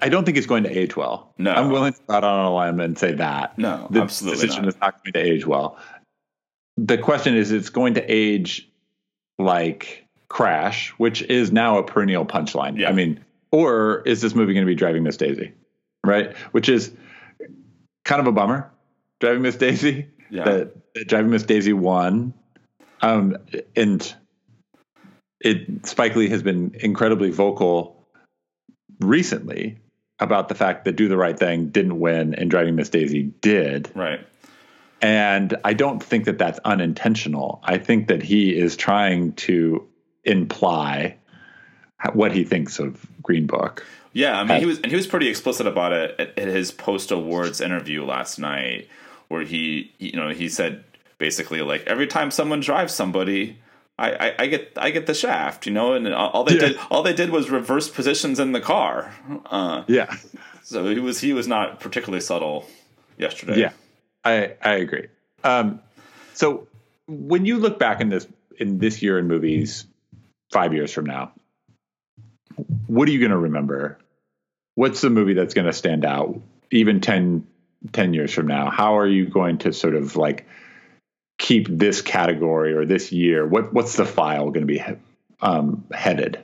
I 0.00 0.08
don't 0.08 0.24
think 0.24 0.36
it's 0.36 0.46
going 0.46 0.64
to 0.64 0.70
age 0.70 0.96
well. 0.96 1.32
No. 1.38 1.52
I'm 1.52 1.70
willing 1.70 1.92
to 1.92 2.12
out 2.12 2.24
on 2.24 2.46
a 2.46 2.56
limb 2.56 2.80
and 2.80 2.96
say 2.98 3.12
that. 3.14 3.58
No, 3.58 3.88
the 3.90 4.02
absolutely 4.02 4.40
decision 4.40 4.62
not. 4.62 4.74
is 4.74 4.80
not 4.80 5.04
going 5.04 5.12
to 5.12 5.20
age 5.20 5.46
well. 5.46 5.78
The 6.76 6.98
question 6.98 7.34
is, 7.36 7.50
it's 7.52 7.68
going 7.68 7.94
to 7.94 8.02
age 8.02 8.70
like 9.38 10.06
Crash, 10.28 10.90
which 10.98 11.22
is 11.22 11.52
now 11.52 11.78
a 11.78 11.82
perennial 11.82 12.24
punchline. 12.24 12.78
Yeah. 12.78 12.88
I 12.88 12.92
mean, 12.92 13.24
or 13.50 14.02
is 14.06 14.22
this 14.22 14.34
movie 14.34 14.54
going 14.54 14.64
to 14.64 14.70
be 14.70 14.74
Driving 14.74 15.02
Miss 15.02 15.16
Daisy, 15.16 15.52
right? 16.04 16.36
Which 16.52 16.68
is 16.68 16.92
kind 18.04 18.20
of 18.20 18.26
a 18.26 18.32
bummer. 18.32 18.70
Driving 19.20 19.42
Miss 19.42 19.56
Daisy. 19.56 20.08
Yeah. 20.30 20.44
That, 20.44 20.94
that 20.94 21.08
Driving 21.08 21.30
Miss 21.30 21.42
Daisy 21.42 21.74
won, 21.74 22.32
um, 23.02 23.36
and 23.76 24.14
it 25.42 25.86
Spike 25.86 26.16
Lee 26.16 26.28
has 26.28 26.42
been 26.42 26.74
incredibly 26.80 27.30
vocal 27.30 27.96
recently 29.00 29.76
about 30.20 30.48
the 30.48 30.54
fact 30.54 30.84
that 30.84 30.96
Do 30.96 31.08
the 31.08 31.16
Right 31.16 31.38
Thing 31.38 31.68
didn't 31.68 31.98
win 31.98 32.34
and 32.34 32.50
Driving 32.50 32.76
Miss 32.76 32.88
Daisy 32.88 33.24
did. 33.40 33.90
right 33.94 34.24
And 35.00 35.56
I 35.64 35.74
don't 35.74 36.02
think 36.02 36.26
that 36.26 36.38
that's 36.38 36.60
unintentional. 36.64 37.60
I 37.64 37.78
think 37.78 38.06
that 38.08 38.22
he 38.22 38.56
is 38.56 38.76
trying 38.76 39.32
to 39.34 39.86
imply 40.24 41.16
what 42.12 42.32
he 42.32 42.44
thinks 42.44 42.78
of 42.78 43.04
Green 43.20 43.46
Book. 43.46 43.84
Yeah, 44.12 44.38
I 44.38 44.44
mean, 44.44 44.60
he 44.60 44.66
was 44.66 44.78
and 44.78 44.86
he 44.86 44.96
was 44.96 45.06
pretty 45.06 45.28
explicit 45.28 45.66
about 45.66 45.92
it 45.92 46.14
at, 46.18 46.38
at 46.38 46.48
his 46.48 46.70
post 46.70 47.10
awards 47.10 47.60
interview 47.60 48.04
last 48.04 48.38
night, 48.38 48.88
where 49.28 49.42
he, 49.42 49.92
you 49.98 50.12
know, 50.12 50.28
he 50.28 50.48
said 50.48 50.84
basically 51.18 51.62
like 51.62 51.82
every 51.86 52.06
time 52.06 52.30
someone 52.30 52.60
drives 52.60 52.92
somebody, 52.94 53.58
I, 53.98 54.12
I, 54.12 54.34
I 54.38 54.46
get 54.46 54.72
I 54.76 54.90
get 54.90 55.06
the 55.06 55.14
shaft, 55.14 55.66
you 55.66 55.72
know, 55.72 55.92
and 55.92 56.12
all 56.12 56.44
they 56.44 56.54
yeah. 56.54 56.68
did 56.68 56.78
all 56.90 57.02
they 57.02 57.12
did 57.12 57.30
was 57.30 57.50
reverse 57.50 57.88
positions 57.88 58.40
in 58.40 58.52
the 58.52 58.60
car. 58.60 59.14
Uh, 59.46 59.84
yeah. 59.86 60.14
So 60.62 60.88
he 60.88 60.98
was 60.98 61.20
he 61.20 61.32
was 61.32 61.46
not 61.46 61.80
particularly 61.80 62.20
subtle 62.20 62.66
yesterday. 63.18 63.58
Yeah, 63.58 63.72
I 64.24 64.54
I 64.62 64.74
agree. 64.74 65.08
Um, 65.44 65.80
so 66.34 66.68
when 67.06 67.44
you 67.44 67.58
look 67.58 67.78
back 67.78 68.00
in 68.00 68.08
this 68.08 68.26
in 68.58 68.78
this 68.78 69.02
year 69.02 69.18
in 69.18 69.26
movies, 69.26 69.86
five 70.52 70.72
years 70.72 70.92
from 70.92 71.06
now, 71.06 71.32
what 72.86 73.08
are 73.08 73.12
you 73.12 73.18
going 73.18 73.30
to 73.30 73.38
remember? 73.38 73.98
What's 74.74 75.00
the 75.00 75.10
movie 75.10 75.34
that's 75.34 75.54
going 75.54 75.66
to 75.66 75.72
stand 75.72 76.04
out 76.04 76.40
even 76.70 77.00
10, 77.00 77.46
10 77.92 78.14
years 78.14 78.32
from 78.32 78.46
now? 78.46 78.70
How 78.70 78.98
are 78.98 79.06
you 79.06 79.26
going 79.26 79.58
to 79.58 79.72
sort 79.72 79.94
of 79.94 80.16
like 80.16 80.46
keep 81.42 81.66
this 81.68 82.00
category 82.00 82.72
or 82.72 82.86
this 82.86 83.12
year? 83.12 83.46
What 83.46 83.74
what's 83.74 83.96
the 83.96 84.06
file 84.06 84.46
going 84.50 84.66
to 84.66 84.72
be 84.72 84.82
um, 85.42 85.84
headed? 85.92 86.38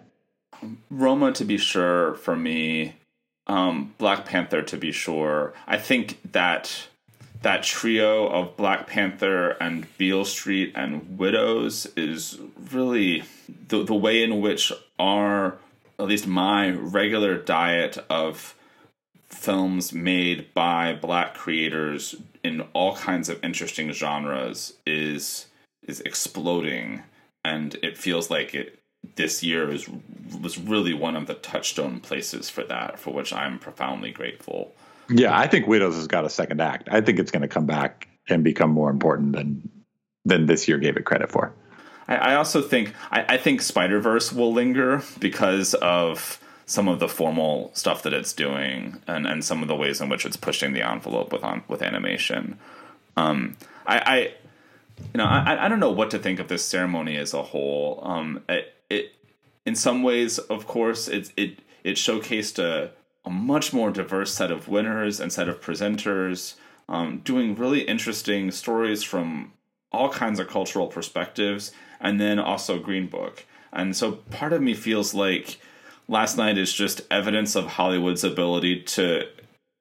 Roma 0.90 1.32
to 1.32 1.44
be 1.44 1.56
sure 1.56 2.14
for 2.16 2.37
me. 2.37 2.96
Um, 3.46 3.94
Black 3.96 4.26
Panther 4.26 4.61
to 4.61 4.76
be 4.76 4.92
sure. 4.92 5.54
I 5.66 5.78
think 5.78 6.32
that 6.32 6.88
that 7.40 7.62
trio 7.62 8.28
of 8.28 8.56
Black 8.56 8.87
Panther 8.87 9.50
and 9.61 9.87
Beale 9.96 10.26
Street 10.26 10.72
and 10.74 11.16
Widows 11.18 11.87
is 11.96 12.38
really 12.70 13.22
the 13.68 13.84
the 13.84 13.94
way 13.94 14.22
in 14.22 14.40
which 14.42 14.72
our 14.98 15.56
at 15.98 16.06
least 16.06 16.26
my 16.26 16.70
regular 16.70 17.38
diet 17.38 17.98
of 18.11 18.54
films 19.28 19.92
made 19.92 20.52
by 20.54 20.92
black 20.94 21.34
creators 21.34 22.16
in 22.48 22.62
all 22.72 22.96
kinds 22.96 23.28
of 23.28 23.38
interesting 23.44 23.92
genres 23.92 24.72
is 24.87 25.46
is 25.87 26.00
exploding 26.00 27.02
and 27.44 27.76
it 27.82 27.96
feels 27.98 28.30
like 28.30 28.54
it 28.54 28.78
this 29.16 29.42
year 29.42 29.70
is 29.70 29.88
was 30.40 30.58
really 30.58 30.94
one 30.94 31.14
of 31.14 31.26
the 31.26 31.34
touchstone 31.34 32.00
places 32.00 32.48
for 32.48 32.64
that 32.64 32.98
for 32.98 33.12
which 33.12 33.32
I'm 33.32 33.58
profoundly 33.58 34.11
grateful. 34.11 34.74
Yeah, 35.11 35.38
I 35.38 35.46
think 35.46 35.66
Widows 35.66 35.94
has 35.94 36.06
got 36.06 36.24
a 36.24 36.30
second 36.30 36.61
act. 36.61 36.88
I 36.90 37.00
think 37.00 37.18
it's 37.18 37.30
going 37.30 37.42
to 37.42 37.48
come 37.48 37.66
back 37.66 38.08
and 38.28 38.42
become 38.42 38.70
more 38.70 38.90
important 38.90 39.32
than 39.32 39.70
than 40.24 40.46
this 40.46 40.66
year 40.68 40.78
gave 40.78 40.96
it 40.96 41.04
credit 41.04 41.30
for. 41.30 41.52
I, 42.08 42.16
I 42.16 42.34
also 42.37 42.62
think 42.62 42.94
I, 43.11 43.34
I 43.34 43.37
think 43.37 43.61
Spider 43.61 44.00
Verse 44.00 44.32
will 44.32 44.52
linger 44.52 45.02
because 45.20 45.74
of 45.74 46.40
some 46.68 46.87
of 46.87 47.00
the 47.00 47.09
formal 47.09 47.70
stuff 47.72 48.02
that 48.02 48.12
it's 48.12 48.35
doing 48.35 49.00
and, 49.07 49.26
and 49.26 49.42
some 49.42 49.62
of 49.62 49.68
the 49.68 49.74
ways 49.74 50.02
in 50.02 50.11
which 50.11 50.26
it's 50.26 50.37
pushing 50.37 50.74
the 50.74 50.87
envelope 50.87 51.33
with 51.33 51.42
on 51.42 51.64
with 51.66 51.83
animation. 51.83 52.59
Um, 53.16 53.57
I, 53.87 53.98
I 53.98 54.18
you 54.18 55.16
know 55.18 55.24
I, 55.24 55.64
I 55.64 55.68
don't 55.68 55.81
know 55.81 55.90
what 55.90 56.11
to 56.11 56.18
think 56.18 56.38
of 56.38 56.48
this 56.48 56.64
ceremony 56.64 57.16
as 57.16 57.33
a 57.33 57.42
whole. 57.42 58.00
Um, 58.02 58.42
it, 58.48 58.74
it 58.90 59.12
in 59.64 59.74
some 59.74 60.02
ways, 60.02 60.38
of 60.38 60.66
course, 60.66 61.09
it 61.09 61.33
it 61.37 61.61
it 61.83 61.96
showcased 61.96 62.59
a 62.59 62.92
a 63.24 63.31
much 63.31 63.72
more 63.72 63.90
diverse 63.90 64.33
set 64.35 64.50
of 64.50 64.68
winners 64.68 65.20
and 65.20 65.33
set 65.33 65.48
of 65.48 65.61
presenters, 65.62 66.54
um, 66.88 67.20
doing 67.24 67.54
really 67.54 67.81
interesting 67.81 68.50
stories 68.50 69.02
from 69.02 69.52
all 69.90 70.11
kinds 70.11 70.38
of 70.38 70.48
cultural 70.48 70.87
perspectives 70.87 71.72
and 71.98 72.20
then 72.20 72.38
also 72.38 72.78
Green 72.78 73.07
Book. 73.07 73.46
And 73.72 73.96
so 73.96 74.12
part 74.12 74.52
of 74.52 74.62
me 74.62 74.74
feels 74.74 75.14
like 75.14 75.59
last 76.09 76.37
night 76.37 76.59
is 76.59 76.73
just 76.73 77.03
evidence 77.11 77.55
of 77.55 77.66
Hollywood's 77.66 78.25
ability 78.25 78.83
to 78.83 79.27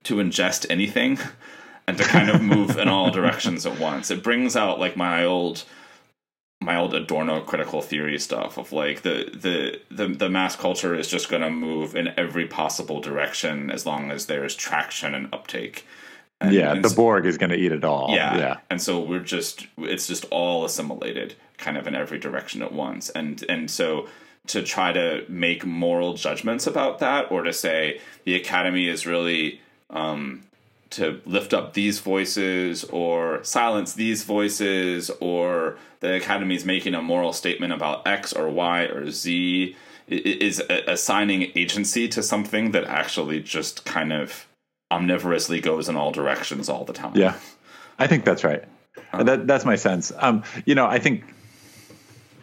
to 0.03 0.15
ingest 0.15 0.65
anything 0.69 1.19
and 1.87 1.97
to 1.97 2.03
kind 2.03 2.29
of 2.29 2.41
move 2.41 2.77
in 2.77 2.87
all 2.87 3.11
directions 3.11 3.65
at 3.65 3.79
once. 3.79 4.11
It 4.11 4.23
brings 4.23 4.55
out 4.55 4.79
like 4.79 4.95
my 4.95 5.23
old 5.23 5.63
my 6.59 6.75
old 6.75 6.93
Adorno 6.93 7.41
critical 7.41 7.81
theory 7.81 8.19
stuff 8.19 8.57
of 8.57 8.71
like 8.71 9.01
the 9.01 9.29
the 9.33 9.79
the, 9.95 10.13
the 10.13 10.29
mass 10.29 10.55
culture 10.55 10.95
is 10.95 11.07
just 11.07 11.29
going 11.29 11.41
to 11.41 11.49
move 11.49 11.95
in 11.95 12.13
every 12.17 12.47
possible 12.47 12.99
direction 12.99 13.69
as 13.69 13.85
long 13.85 14.11
as 14.11 14.25
there's 14.25 14.55
traction 14.55 15.13
and 15.13 15.33
uptake. 15.33 15.85
And, 16.39 16.53
yeah, 16.53 16.71
and 16.71 16.83
the 16.85 16.89
so, 16.89 16.95
Borg 16.95 17.25
is 17.25 17.37
going 17.37 17.49
to 17.49 17.55
eat 17.55 17.71
it 17.71 17.83
all. 17.83 18.11
Yeah, 18.11 18.37
yeah, 18.37 18.57
and 18.69 18.79
so 18.79 18.99
we're 18.99 19.19
just 19.19 19.65
it's 19.77 20.05
just 20.05 20.25
all 20.25 20.65
assimilated, 20.65 21.33
kind 21.57 21.77
of 21.77 21.87
in 21.87 21.95
every 21.95 22.19
direction 22.19 22.61
at 22.61 22.71
once, 22.71 23.09
and 23.09 23.43
and 23.49 23.71
so 23.71 24.07
to 24.47 24.63
try 24.63 24.91
to 24.91 25.23
make 25.27 25.65
moral 25.65 26.13
judgments 26.13 26.67
about 26.67 26.99
that, 26.99 27.31
or 27.31 27.43
to 27.43 27.53
say 27.53 27.99
the 28.23 28.35
Academy 28.35 28.87
is 28.87 29.05
really 29.05 29.61
um, 29.89 30.43
to 30.91 31.21
lift 31.25 31.53
up 31.53 31.73
these 31.73 31.99
voices 31.99 32.83
or 32.85 33.43
silence 33.43 33.93
these 33.93 34.23
voices, 34.23 35.09
or 35.19 35.77
the 35.99 36.15
Academy 36.15 36.55
is 36.55 36.65
making 36.65 36.93
a 36.93 37.01
moral 37.01 37.33
statement 37.33 37.73
about 37.73 38.07
X 38.07 38.33
or 38.33 38.49
Y 38.49 38.83
or 38.83 39.09
Z, 39.11 39.75
is 40.07 40.61
assigning 40.69 41.51
agency 41.55 42.07
to 42.07 42.23
something 42.23 42.71
that 42.71 42.85
actually 42.85 43.41
just 43.41 43.83
kind 43.85 44.13
of 44.13 44.47
omnivorously 44.89 45.61
goes 45.61 45.89
in 45.89 45.97
all 45.97 46.11
directions 46.11 46.69
all 46.69 46.85
the 46.85 46.93
time. 46.93 47.11
Yeah, 47.15 47.37
I 47.99 48.07
think 48.07 48.23
that's 48.23 48.43
right. 48.43 48.63
That 49.11 49.47
that's 49.47 49.65
my 49.65 49.75
sense. 49.75 50.11
Um, 50.17 50.43
you 50.65 50.75
know, 50.75 50.85
I 50.85 50.99
think 50.99 51.23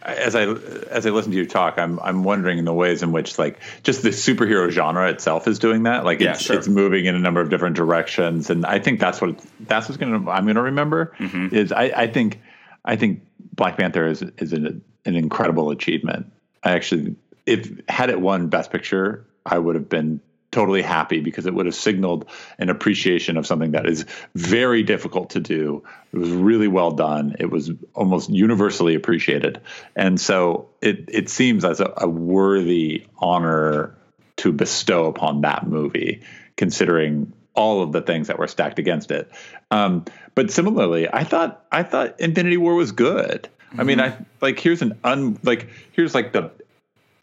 as 0.05 0.35
I 0.35 0.43
as 0.43 1.05
I 1.05 1.09
listen 1.09 1.31
to 1.31 1.37
you 1.37 1.45
talk, 1.45 1.77
I'm 1.77 1.99
I'm 1.99 2.23
wondering 2.23 2.59
in 2.59 2.65
the 2.65 2.73
ways 2.73 3.01
in 3.01 3.11
which 3.11 3.39
like 3.39 3.59
just 3.83 4.03
the 4.03 4.09
superhero 4.09 4.69
genre 4.69 5.09
itself 5.09 5.47
is 5.47 5.59
doing 5.59 5.83
that. 5.83 6.05
Like 6.05 6.21
it's, 6.21 6.41
sure. 6.41 6.55
it's 6.55 6.67
moving 6.67 7.05
in 7.05 7.15
a 7.15 7.19
number 7.19 7.41
of 7.41 7.49
different 7.49 7.75
directions, 7.75 8.49
and 8.49 8.65
I 8.65 8.79
think 8.79 8.99
that's 8.99 9.19
what 9.19 9.39
that's 9.59 9.89
what's 9.89 9.97
gonna 9.97 10.29
I'm 10.29 10.45
gonna 10.45 10.61
remember 10.61 11.13
mm-hmm. 11.17 11.55
is 11.55 11.71
I, 11.71 11.83
I 11.95 12.07
think 12.07 12.39
I 12.83 12.95
think 12.95 13.23
Black 13.53 13.77
Panther 13.77 14.07
is 14.07 14.21
is 14.21 14.53
an, 14.53 14.83
an 15.05 15.15
incredible 15.15 15.71
achievement. 15.71 16.31
I 16.63 16.73
actually 16.73 17.15
if 17.45 17.71
had 17.89 18.09
it 18.09 18.21
won 18.21 18.47
Best 18.47 18.71
Picture, 18.71 19.25
I 19.45 19.57
would 19.57 19.75
have 19.75 19.89
been 19.89 20.21
totally 20.55 20.81
happy 20.81 21.19
because 21.19 21.45
it 21.45 21.53
would 21.53 21.65
have 21.65 21.75
signaled 21.75 22.25
an 22.57 22.69
appreciation 22.69 23.35
of 23.35 23.45
something 23.45 23.71
that 23.71 23.85
is 23.85 24.05
very 24.33 24.83
difficult 24.83 25.31
to 25.31 25.41
do. 25.41 25.83
It 26.13 26.17
was 26.17 26.29
really 26.29 26.69
well 26.69 26.91
done. 26.91 27.35
It 27.39 27.51
was 27.51 27.71
almost 27.93 28.29
universally 28.29 28.95
appreciated, 28.95 29.59
and 29.97 30.19
so 30.19 30.69
it 30.81 31.09
it 31.09 31.29
seems 31.29 31.65
as 31.65 31.81
a, 31.81 31.93
a 31.97 32.07
worthy 32.07 33.05
honor 33.19 33.95
to 34.37 34.53
bestow 34.53 35.05
upon 35.05 35.41
that 35.41 35.67
movie, 35.67 36.21
considering 36.55 37.33
all 37.53 37.81
of 37.81 37.91
the 37.91 38.01
things 38.01 38.27
that 38.27 38.39
were 38.39 38.47
stacked 38.47 38.79
against 38.79 39.11
it. 39.11 39.29
Um, 39.71 40.05
but 40.35 40.51
similarly, 40.51 41.09
I 41.11 41.25
thought 41.25 41.65
I 41.69 41.83
thought 41.83 42.19
Infinity 42.21 42.57
War 42.57 42.75
was 42.75 42.93
good. 42.93 43.49
Mm-hmm. 43.71 43.81
I 43.81 43.83
mean, 43.83 43.99
I 43.99 44.17
like 44.39 44.57
here's 44.57 44.81
an 44.81 44.97
un 45.03 45.37
like 45.43 45.67
here's 45.91 46.15
like 46.15 46.31
the 46.31 46.51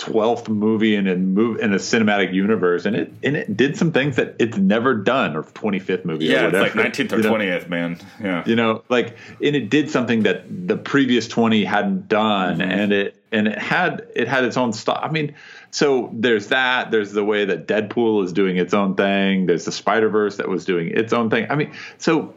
twelfth 0.02 0.48
movie 0.48 0.96
in 0.96 1.06
a 1.06 1.14
move 1.14 1.60
in 1.60 1.72
a 1.72 1.76
cinematic 1.76 2.34
universe, 2.34 2.86
and 2.86 2.96
it 2.96 3.12
and 3.22 3.36
it 3.36 3.56
did 3.56 3.76
some 3.76 3.92
things 3.92 4.16
that 4.16 4.34
it's 4.40 4.56
never 4.56 4.94
done, 4.94 5.36
or 5.36 5.44
twenty 5.44 5.78
fifth 5.78 6.04
movie, 6.04 6.24
yeah, 6.24 6.42
or 6.42 6.44
whatever. 6.46 6.66
it's 6.66 6.74
like 6.74 6.84
nineteenth 6.84 7.12
or 7.12 7.22
twentieth, 7.22 7.68
man. 7.68 7.98
Yeah, 8.20 8.42
you 8.44 8.56
know, 8.56 8.82
like 8.88 9.16
and 9.40 9.54
it 9.54 9.70
did 9.70 9.90
something 9.90 10.24
that 10.24 10.44
the 10.48 10.76
previous 10.76 11.28
twenty 11.28 11.64
hadn't 11.64 12.08
done, 12.08 12.58
mm-hmm. 12.58 12.68
and 12.68 12.92
it 12.92 13.16
and 13.30 13.46
it 13.46 13.58
had 13.58 14.08
it 14.16 14.26
had 14.26 14.42
its 14.42 14.56
own 14.56 14.72
stuff. 14.72 14.98
I 15.00 15.08
mean, 15.08 15.36
so 15.70 16.10
there's 16.12 16.48
that. 16.48 16.90
There's 16.90 17.12
the 17.12 17.24
way 17.24 17.44
that 17.44 17.68
Deadpool 17.68 18.24
is 18.24 18.32
doing 18.32 18.56
its 18.56 18.74
own 18.74 18.96
thing. 18.96 19.46
There's 19.46 19.66
the 19.66 19.72
Spider 19.72 20.08
Verse 20.08 20.38
that 20.38 20.48
was 20.48 20.64
doing 20.64 20.88
its 20.88 21.12
own 21.12 21.30
thing. 21.30 21.46
I 21.48 21.54
mean, 21.54 21.72
so 21.98 22.34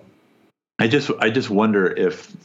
I 0.78 0.88
just 0.90 1.10
I 1.20 1.30
just 1.30 1.50
wonder 1.50 1.88
if 1.88 2.36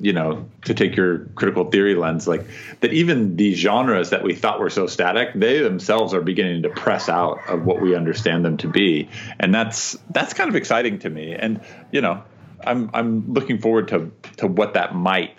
you 0.00 0.14
know 0.14 0.48
to 0.64 0.72
take 0.72 0.96
your 0.96 1.26
critical 1.34 1.70
theory 1.70 1.94
lens 1.94 2.26
like 2.26 2.46
that 2.80 2.94
even 2.94 3.36
these 3.36 3.58
genres 3.58 4.10
that 4.10 4.22
we 4.22 4.34
thought 4.34 4.58
were 4.58 4.70
so 4.70 4.86
static 4.86 5.34
they 5.34 5.60
themselves 5.60 6.14
are 6.14 6.22
beginning 6.22 6.62
to 6.62 6.70
press 6.70 7.10
out 7.10 7.40
of 7.46 7.66
what 7.66 7.82
we 7.82 7.94
understand 7.94 8.44
them 8.44 8.56
to 8.58 8.68
be. 8.68 9.10
And 9.38 9.54
that's 9.54 9.98
that's 10.08 10.32
kind 10.32 10.48
of 10.48 10.56
exciting 10.56 11.00
to 11.00 11.10
me. 11.10 11.34
And 11.34 11.60
you 11.92 12.00
know 12.00 12.22
I'm 12.64 12.88
I'm 12.94 13.34
looking 13.34 13.58
forward 13.58 13.88
to 13.88 14.10
to 14.38 14.46
what 14.46 14.74
that 14.74 14.94
might 14.94 15.36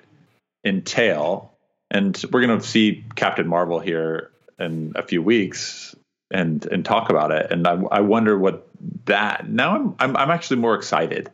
entail. 0.63 1.51
And 1.89 2.19
we're 2.31 2.45
going 2.45 2.59
to 2.59 2.65
see 2.65 3.05
Captain 3.15 3.47
Marvel 3.47 3.79
here 3.79 4.31
in 4.59 4.93
a 4.95 5.01
few 5.01 5.23
weeks 5.23 5.95
and 6.29 6.63
and 6.67 6.85
talk 6.85 7.09
about 7.09 7.31
it. 7.31 7.51
And 7.51 7.67
I, 7.67 7.73
I 7.91 7.99
wonder 8.01 8.37
what 8.37 8.67
that 9.05 9.49
now 9.49 9.75
I'm, 9.75 9.95
I'm 9.97 10.17
I'm 10.17 10.29
actually 10.29 10.57
more 10.57 10.75
excited 10.75 11.31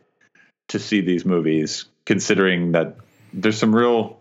to 0.72 0.78
see 0.78 1.00
these 1.00 1.24
movies 1.24 1.86
considering 2.04 2.72
that 2.72 2.96
there's 3.32 3.56
some 3.58 3.74
real 3.74 4.18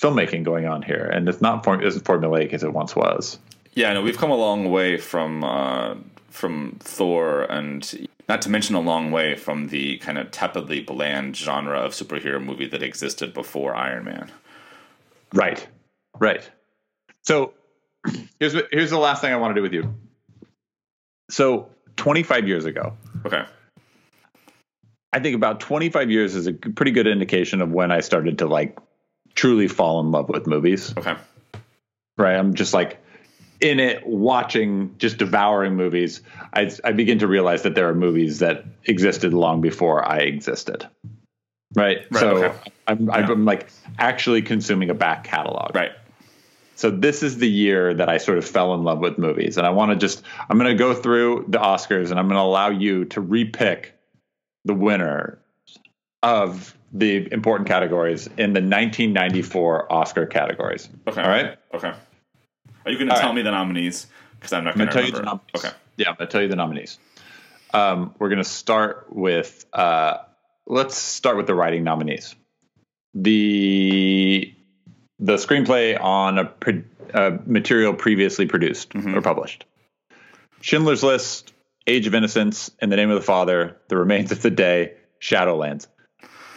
filmmaking 0.00 0.44
going 0.44 0.66
on 0.66 0.82
here, 0.82 1.04
and 1.12 1.28
it's 1.28 1.40
not 1.40 1.64
form- 1.64 1.82
as 1.82 1.96
formulaic 1.98 2.52
as 2.52 2.62
it 2.62 2.72
once 2.72 2.94
was. 2.94 3.38
Yeah, 3.74 3.92
no, 3.94 4.02
we've 4.02 4.18
come 4.18 4.30
a 4.30 4.36
long 4.36 4.70
way 4.70 4.98
from 4.98 5.42
uh, 5.44 5.94
from 6.30 6.76
Thor, 6.80 7.42
and 7.44 8.08
Not 8.28 8.42
to 8.42 8.50
mention 8.50 8.74
a 8.74 8.80
long 8.80 9.10
way 9.10 9.34
from 9.36 9.68
the 9.68 9.98
kind 9.98 10.18
of 10.18 10.30
tepidly 10.30 10.80
bland 10.80 11.36
genre 11.36 11.78
of 11.78 11.92
superhero 11.92 12.42
movie 12.42 12.66
that 12.68 12.82
existed 12.82 13.32
before 13.34 13.74
Iron 13.74 14.04
Man. 14.04 14.30
Right. 15.34 15.66
Right. 16.18 16.48
So 17.22 17.54
here's 18.38 18.54
here's 18.70 18.90
the 18.90 18.98
last 18.98 19.20
thing 19.22 19.32
I 19.32 19.36
want 19.36 19.52
to 19.52 19.58
do 19.58 19.62
with 19.62 19.72
you. 19.72 19.94
So 21.30 21.68
25 21.96 22.46
years 22.48 22.64
ago, 22.64 22.96
Okay. 23.24 23.44
I 25.12 25.20
think 25.20 25.36
about 25.36 25.60
25 25.60 26.10
years 26.10 26.34
is 26.34 26.46
a 26.46 26.52
pretty 26.52 26.90
good 26.90 27.06
indication 27.06 27.60
of 27.60 27.70
when 27.70 27.92
I 27.92 28.00
started 28.00 28.38
to 28.38 28.46
like 28.46 28.78
truly 29.34 29.68
fall 29.68 30.00
in 30.00 30.10
love 30.10 30.28
with 30.28 30.46
movies. 30.46 30.94
Okay. 30.96 31.14
Right. 32.16 32.36
I'm 32.36 32.54
just 32.54 32.72
like 32.72 32.98
in 33.60 33.78
it, 33.78 34.06
watching, 34.06 34.94
just 34.98 35.18
devouring 35.18 35.76
movies. 35.76 36.22
I, 36.52 36.70
I 36.84 36.92
begin 36.92 37.18
to 37.20 37.26
realize 37.26 37.62
that 37.62 37.74
there 37.74 37.88
are 37.88 37.94
movies 37.94 38.40
that 38.40 38.64
existed 38.84 39.32
long 39.32 39.60
before 39.60 40.06
I 40.06 40.18
existed. 40.18 40.88
Right. 41.74 41.98
Right, 42.10 42.20
so 42.20 42.44
okay. 42.44 42.72
I'm, 42.86 43.10
I'm 43.10 43.44
like 43.44 43.68
actually 43.98 44.42
consuming 44.42 44.90
a 44.90 44.94
back 44.94 45.24
catalog. 45.24 45.74
Right. 45.74 45.92
So 46.74 46.90
this 46.90 47.22
is 47.22 47.38
the 47.38 47.48
year 47.48 47.94
that 47.94 48.08
I 48.08 48.18
sort 48.18 48.38
of 48.38 48.44
fell 48.44 48.74
in 48.74 48.82
love 48.82 48.98
with 48.98 49.16
movies, 49.16 49.56
and 49.56 49.66
I 49.66 49.70
want 49.70 49.92
to 49.92 49.96
just 49.96 50.24
I'm 50.48 50.58
going 50.58 50.70
to 50.70 50.76
go 50.76 50.94
through 50.94 51.44
the 51.48 51.58
Oscars, 51.58 52.10
and 52.10 52.18
I'm 52.18 52.26
going 52.26 52.38
to 52.38 52.42
allow 52.42 52.70
you 52.70 53.04
to 53.06 53.22
repick 53.22 53.90
the 54.64 54.74
winner 54.74 55.38
of 56.22 56.76
the 56.92 57.32
important 57.32 57.68
categories 57.68 58.26
in 58.26 58.52
the 58.52 58.60
1994 58.60 59.92
Oscar 59.92 60.26
categories. 60.26 60.88
Okay. 61.08 61.22
All 61.22 61.28
right. 61.28 61.56
Okay. 61.74 61.92
Are 62.84 62.90
you 62.90 62.98
going 62.98 63.08
to 63.08 63.14
tell 63.14 63.28
right. 63.28 63.34
me 63.34 63.42
the 63.42 63.50
nominees? 63.50 64.06
Because 64.38 64.52
I'm 64.52 64.64
not 64.64 64.76
going 64.76 64.88
to 64.88 64.92
tell 64.92 65.04
you 65.04 65.12
the 65.12 65.22
nominees. 65.22 65.50
Okay. 65.56 65.70
Yeah, 65.96 66.10
I'm 66.10 66.16
going 66.16 66.28
to 66.28 66.32
tell 66.32 66.42
you 66.42 66.48
the 66.48 66.56
nominees. 66.56 66.98
Um, 67.72 68.14
we're 68.18 68.28
going 68.28 68.38
to 68.38 68.44
start 68.44 69.06
with 69.10 69.64
uh, 69.72 70.18
let's 70.66 70.96
start 70.96 71.36
with 71.36 71.46
the 71.46 71.54
writing 71.54 71.84
nominees. 71.84 72.34
The 73.14 74.54
the 75.18 75.36
screenplay 75.36 76.00
on 76.00 76.38
a 76.38 76.44
pre, 76.44 76.84
uh, 77.14 77.38
material 77.46 77.94
previously 77.94 78.46
produced 78.46 78.90
Mm-hmm. 78.90 79.16
or 79.16 79.22
published. 79.22 79.64
Schindler's 80.60 81.02
List, 81.02 81.52
Age 81.86 82.06
of 82.06 82.14
Innocence, 82.14 82.70
In 82.80 82.90
the 82.90 82.96
Name 82.96 83.10
of 83.10 83.16
the 83.16 83.24
Father, 83.24 83.76
The 83.88 83.96
Remains 83.96 84.30
of 84.32 84.42
the 84.42 84.50
Day, 84.50 84.94
Shadowlands. 85.20 85.86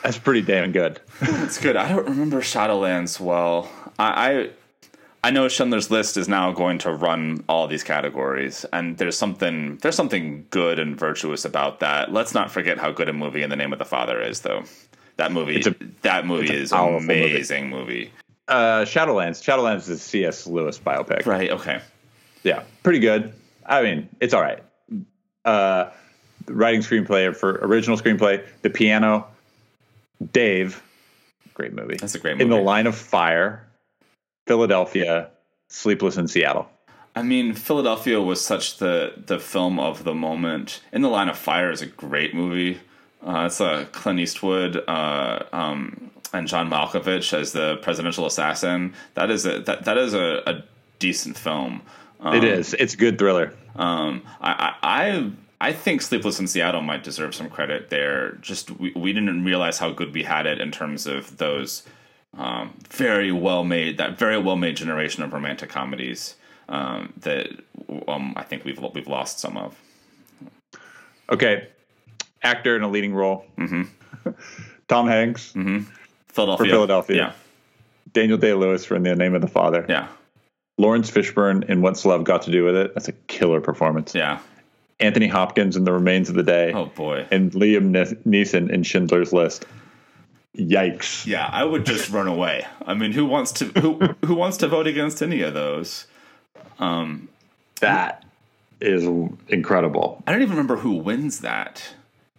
That's 0.03 0.19
pretty 0.19 0.41
damn 0.43 0.71
good. 0.71 0.99
That's 1.19 1.57
good. 1.59 1.75
I 1.75 1.89
don't 1.89 2.05
remember 2.07 2.41
Shadowlands 2.41 3.19
well. 3.19 3.69
I, 3.97 4.31
I 4.31 4.49
I 5.23 5.31
know 5.31 5.47
Schindler's 5.47 5.89
List 5.89 6.17
is 6.17 6.27
now 6.29 6.51
going 6.51 6.77
to 6.79 6.91
run 6.93 7.43
all 7.49 7.65
these 7.67 7.83
categories, 7.83 8.63
and 8.71 8.95
there's 8.99 9.17
something 9.17 9.77
there's 9.77 9.95
something 9.95 10.45
good 10.51 10.77
and 10.77 10.95
virtuous 10.95 11.43
about 11.43 11.79
that. 11.79 12.13
Let's 12.13 12.35
not 12.35 12.51
forget 12.51 12.77
how 12.77 12.91
good 12.91 13.09
a 13.09 13.13
movie 13.13 13.41
In 13.41 13.49
the 13.49 13.55
Name 13.55 13.73
of 13.73 13.79
the 13.79 13.85
Father 13.85 14.21
is, 14.21 14.41
though. 14.41 14.63
That 15.17 15.31
movie, 15.31 15.61
a- 15.61 15.75
that 16.03 16.27
movie 16.27 16.53
is 16.53 16.71
an 16.71 16.77
powerful 16.77 16.99
movie. 16.99 17.31
amazing 17.31 17.69
movie. 17.71 18.11
Uh, 18.47 18.81
Shadowlands. 18.85 19.41
Shadowlands 19.41 19.77
is 19.77 19.89
a 19.89 19.97
C.S. 19.97 20.45
Lewis 20.45 20.77
biopic. 20.77 21.25
Right? 21.25 21.49
Okay. 21.49 21.81
Yeah, 22.43 22.61
pretty 22.83 22.99
good. 22.99 23.33
I 23.65 23.81
mean, 23.81 24.07
it's 24.19 24.35
all 24.35 24.41
right. 24.41 24.61
Uh, 25.45 25.89
writing 26.47 26.81
screenplay 26.81 27.35
for 27.35 27.59
original 27.61 27.97
screenplay, 27.97 28.45
The 28.61 28.69
Piano, 28.69 29.27
Dave, 30.33 30.81
great 31.53 31.73
movie. 31.73 31.97
That's 31.97 32.15
a 32.15 32.19
great 32.19 32.33
movie. 32.33 32.43
In 32.43 32.49
the. 32.49 32.57
Line 32.57 32.87
of 32.87 32.95
Fire, 32.95 33.65
Philadelphia, 34.47 35.29
Sleepless 35.69 36.17
in 36.17 36.27
Seattle. 36.27 36.69
I 37.15 37.23
mean, 37.23 37.53
Philadelphia 37.53 38.21
was 38.21 38.45
such 38.45 38.77
the 38.77 39.13
the 39.25 39.39
film 39.39 39.79
of 39.79 40.03
the 40.03 40.13
moment. 40.13 40.81
In 40.91 41.01
the 41.01 41.09
Line 41.09 41.29
of 41.29 41.37
Fire 41.37 41.71
is 41.71 41.81
a 41.81 41.85
great 41.85 42.33
movie. 42.35 42.79
Uh, 43.25 43.45
it's 43.47 43.59
a 43.59 43.87
Clint 43.91 44.19
Eastwood 44.19 44.83
uh, 44.87 45.43
um, 45.53 46.11
and 46.33 46.47
John 46.47 46.69
Malkovich 46.69 47.33
as 47.33 47.53
the 47.53 47.77
presidential 47.77 48.25
assassin. 48.25 48.93
That 49.15 49.31
is 49.31 49.45
a 49.45 49.61
that, 49.61 49.85
that 49.85 49.97
is 49.97 50.13
a, 50.13 50.43
a 50.45 50.63
decent 50.99 51.37
film. 51.37 51.81
Um, 52.25 52.35
it 52.35 52.43
is. 52.43 52.73
It's 52.73 52.93
a 52.93 52.97
good 52.97 53.17
thriller. 53.19 53.53
Um, 53.75 54.23
I, 54.41 54.73
I 54.81 55.01
I 55.05 55.31
I 55.69 55.73
think 55.73 56.01
Sleepless 56.01 56.39
in 56.39 56.47
Seattle 56.47 56.81
might 56.81 57.03
deserve 57.03 57.33
some 57.35 57.49
credit 57.49 57.89
there. 57.89 58.33
Just 58.41 58.71
we, 58.79 58.91
we 58.95 59.13
didn't 59.13 59.43
realize 59.45 59.77
how 59.77 59.91
good 59.91 60.13
we 60.13 60.23
had 60.23 60.45
it 60.45 60.59
in 60.59 60.71
terms 60.71 61.05
of 61.07 61.37
those 61.37 61.83
um, 62.37 62.73
very 62.89 63.31
well 63.31 63.63
made 63.63 63.97
that 63.97 64.17
very 64.17 64.37
well 64.37 64.55
made 64.57 64.75
generation 64.75 65.23
of 65.23 65.31
romantic 65.33 65.69
comedies 65.69 66.35
um, 66.67 67.13
that 67.21 67.47
um, 68.07 68.33
I 68.35 68.43
think 68.43 68.65
we've 68.65 68.79
we've 68.93 69.07
lost 69.07 69.39
some 69.39 69.55
of. 69.55 69.77
Okay. 71.31 71.67
Actor 72.43 72.75
in 72.75 72.83
a 72.83 72.87
leading 72.87 73.13
role. 73.13 73.45
Mm-hmm. 73.57 74.29
Tom 74.87 75.07
Hanks, 75.07 75.53
Mm-hmm. 75.53 75.89
Philadelphia, 76.27 76.65
For 76.65 76.69
Philadelphia. 76.69 77.15
yeah, 77.17 77.31
Daniel 78.13 78.37
Day 78.37 78.53
Lewis 78.53 78.83
for 78.85 78.95
In 78.95 79.03
the 79.03 79.15
Name 79.15 79.33
of 79.33 79.41
the 79.41 79.47
Father. 79.47 79.85
yeah, 79.89 80.07
Laurence 80.77 81.09
Fishburne 81.09 81.67
in 81.69 81.81
What's 81.81 82.05
Love 82.05 82.23
Got 82.23 82.41
to 82.43 82.51
Do 82.51 82.63
with 82.65 82.75
It. 82.75 82.93
That's 82.93 83.07
a 83.07 83.13
killer 83.13 83.61
performance. 83.61 84.13
yeah. 84.13 84.39
Anthony 84.99 85.27
Hopkins 85.27 85.75
in 85.75 85.83
The 85.83 85.91
Remains 85.91 86.29
of 86.29 86.35
the 86.35 86.43
Day. 86.43 86.71
Oh 86.73 86.85
boy, 86.85 87.27
and 87.29 87.51
Liam 87.51 87.91
Neeson 88.25 88.69
in 88.69 88.83
Schindler's 88.83 89.33
List. 89.33 89.65
Yikes! 90.57 91.25
yeah. 91.25 91.49
I 91.51 91.65
would 91.65 91.85
just 91.85 92.09
run 92.11 92.27
away. 92.27 92.65
I 92.85 92.93
mean, 92.93 93.11
who 93.11 93.25
wants 93.25 93.51
to 93.53 93.65
who 93.79 93.99
who 94.25 94.35
wants 94.35 94.55
to 94.57 94.69
vote 94.69 94.87
against 94.87 95.21
any 95.21 95.41
of 95.41 95.53
those? 95.53 96.07
Um 96.79 97.27
That 97.81 98.23
is 98.79 99.03
incredible. 99.49 100.23
I 100.25 100.31
don't 100.31 100.41
even 100.41 100.51
remember 100.51 100.77
who 100.77 100.93
wins 100.93 101.39
that. 101.41 101.83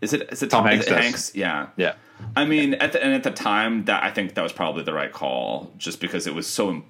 Is 0.01 0.15
it 0.15 0.29
is 0.33 0.43
it 0.43 0.49
Tom 0.49 0.67
is 0.67 0.73
Hanks 0.73 0.87
it. 0.87 0.93
Hanks? 1.03 1.35
Yeah. 1.35 1.67
Yeah, 1.77 1.95
I 2.35 2.47
mean, 2.47 2.73
at 2.75 2.93
the 2.93 3.03
and 3.05 3.13
at 3.13 3.23
the 3.23 3.31
time, 3.31 3.85
that 3.85 4.03
I 4.03 4.11
think 4.11 4.35
that 4.35 4.43
was 4.43 4.53
probably 4.53 4.83
the 4.83 4.95
right 4.95 5.13
call, 5.13 5.71
just 5.77 6.01
because 6.01 6.27
it 6.27 6.35
was 6.35 6.47
so 6.47 6.83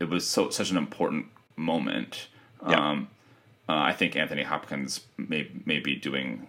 it 0.00 0.08
was 0.08 0.26
so 0.26 0.50
such 0.50 0.70
an 0.70 0.76
important 0.76 1.26
moment. 1.56 2.28
Yeah. 2.68 2.76
Um, 2.90 3.08
uh, 3.68 3.74
I 3.74 3.92
think 3.92 4.16
Anthony 4.16 4.42
Hopkins 4.42 5.00
may 5.16 5.48
may 5.64 5.78
be 5.80 5.96
doing 5.96 6.46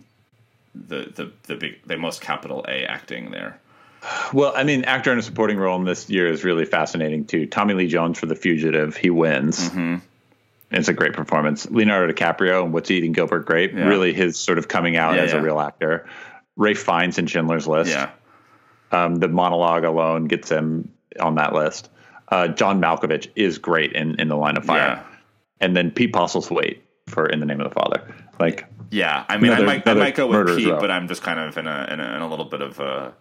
the 0.76 1.12
the 1.16 1.32
the 1.44 1.56
big 1.56 1.80
the 1.86 1.98
most 1.98 2.22
capital 2.22 2.66
A 2.68 2.86
acting 2.86 3.32
there. 3.32 3.60
Well, 4.34 4.52
I 4.56 4.64
mean, 4.66 4.84
actor 4.84 5.14
in 5.14 5.20
a 5.20 5.22
supporting 5.22 5.58
role 5.58 5.78
in 5.78 5.86
this 5.86 6.10
year 6.10 6.28
is 6.28 6.44
really 6.44 6.66
fascinating 6.66 7.26
too. 7.26 7.46
Tommy 7.46 7.74
Lee 7.74 7.88
Jones 7.88 8.20
for 8.20 8.26
The 8.26 8.36
Fugitive, 8.36 8.98
he 8.98 9.10
wins. 9.10 9.72
It's 10.72 10.88
a 10.90 10.94
great 10.94 11.14
performance. 11.14 11.70
Leonardo 11.70 12.12
DiCaprio 12.12 12.64
and 12.64 12.74
What's 12.74 12.90
Eating 12.92 13.12
Gilbert 13.14 13.46
Grape, 13.46 13.74
Yeah. 13.74 13.86
really 13.88 14.12
his 14.12 14.38
sort 14.40 14.58
of 14.58 14.68
coming 14.68 14.98
out 14.98 15.16
Yeah, 15.16 15.22
as 15.22 15.32
yeah. 15.32 15.40
a 15.40 15.42
real 15.42 15.60
actor. 15.60 16.06
Ralph 16.58 16.80
Fiennes 16.80 17.18
in 17.20 17.28
Schindler's 17.28 17.68
List. 17.68 17.92
Yeah, 17.92 18.10
Um, 18.92 19.16
the 19.18 19.28
monologue 19.30 19.84
alone 19.86 20.26
gets 20.26 20.50
him 20.50 20.92
on 21.20 21.36
that 21.36 21.54
list. 21.54 21.90
Uh, 22.34 22.48
John 22.48 22.82
Malkovich 22.82 23.30
is 23.36 23.58
great 23.60 23.94
in, 23.94 24.20
in 24.20 24.28
The 24.28 24.36
Line 24.36 24.58
of 24.58 24.66
Fire. 24.66 24.80
yeah, 24.80 25.04
And 25.62 25.76
then 25.76 25.92
Pete 25.92 26.12
Postlethwaite 26.14 26.80
for 27.08 27.28
In 27.28 27.40
the 27.40 27.46
Name 27.46 27.62
of 27.62 27.70
the 27.70 27.74
Father. 27.74 28.14
Like, 28.40 28.66
yeah. 28.90 29.26
I 29.30 29.38
mean, 29.38 29.52
Another- 29.52 29.64
I 29.64 29.66
might 29.68 29.88
I 29.88 29.94
might 29.94 30.16
go 30.16 30.28
with 30.28 30.58
Pete, 30.58 30.68
row. 30.68 30.80
but 30.80 30.90
I'm 30.90 31.08
just 31.08 31.22
kind 31.22 31.40
of 31.40 31.58
in 31.58 31.68
a 31.68 31.88
in 31.92 32.00
a, 32.00 32.16
in 32.16 32.22
a 32.22 32.28
little 32.30 32.46
bit 32.46 32.62
of 32.62 32.80
a. 32.80 33.14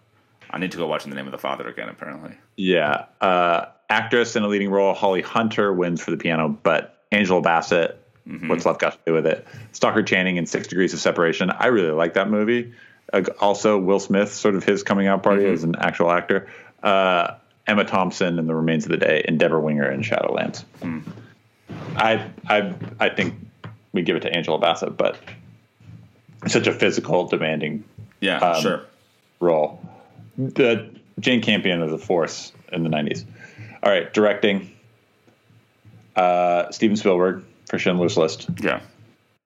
I 0.49 0.57
need 0.59 0.71
to 0.71 0.77
go 0.77 0.85
watch 0.87 1.03
in 1.03 1.09
the 1.09 1.15
name 1.15 1.25
of 1.25 1.31
the 1.31 1.37
Father 1.37 1.67
again. 1.67 1.89
Apparently, 1.89 2.31
Yeah. 2.57 3.05
Uh, 3.21 3.65
actress 3.89 4.35
in 4.35 4.43
a 4.43 4.47
leading 4.47 4.69
role, 4.71 4.93
Holly 4.93 5.21
Hunter 5.21 5.71
wins 5.73 6.01
for 6.01 6.11
the 6.11 6.17
piano, 6.17 6.47
but 6.49 7.03
Angela 7.11 7.41
Bassett, 7.41 7.99
what's 8.47 8.65
love 8.65 8.77
got 8.79 8.93
to 8.93 8.99
do 9.05 9.13
with 9.13 9.25
it? 9.27 9.45
Stockard 9.73 10.05
Channing 10.07 10.37
in 10.37 10.45
Six 10.47 10.67
Degrees 10.67 10.93
of 10.93 10.99
Separation. 10.99 11.49
I 11.51 11.67
really 11.67 11.91
like 11.91 12.13
that 12.15 12.29
movie. 12.29 12.73
Uh, 13.11 13.23
also, 13.39 13.77
Will 13.79 13.99
Smith, 13.99 14.31
sort 14.33 14.55
of 14.55 14.63
his 14.63 14.81
coming 14.83 15.07
out 15.07 15.21
party 15.23 15.45
as 15.45 15.63
an 15.63 15.75
actual 15.75 16.11
actor. 16.11 16.47
Uh, 16.81 17.35
Emma 17.67 17.83
Thompson 17.85 18.39
in 18.39 18.47
The 18.47 18.55
Remains 18.55 18.85
of 18.85 18.91
the 18.91 18.97
Day, 18.97 19.23
and 19.27 19.39
Debra 19.39 19.59
Winger 19.59 19.89
in 19.89 20.01
Shadowlands. 20.01 20.63
I, 21.95 22.29
I, 22.47 22.73
I 22.99 23.09
think 23.09 23.35
we 23.93 24.01
give 24.01 24.15
it 24.15 24.21
to 24.21 24.33
Angela 24.35 24.59
Bassett, 24.59 24.97
but 24.97 25.17
such 26.47 26.67
a 26.67 26.73
physical, 26.73 27.25
demanding 27.27 27.83
yeah, 28.19 28.39
Um, 28.39 28.61
sure. 28.61 28.81
role. 29.39 29.81
The 30.37 30.89
Jane 31.19 31.41
Campion 31.41 31.81
is 31.83 31.91
a 31.93 31.97
force 31.97 32.51
in 32.71 32.83
the 32.83 32.89
'90s. 32.89 33.23
All 33.83 33.91
right, 33.91 34.11
directing. 34.13 34.71
Uh, 36.15 36.69
Steven 36.71 36.95
Spielberg 36.95 37.43
for 37.69 37.79
Schindler's 37.79 38.17
List. 38.17 38.47
Yeah, 38.61 38.81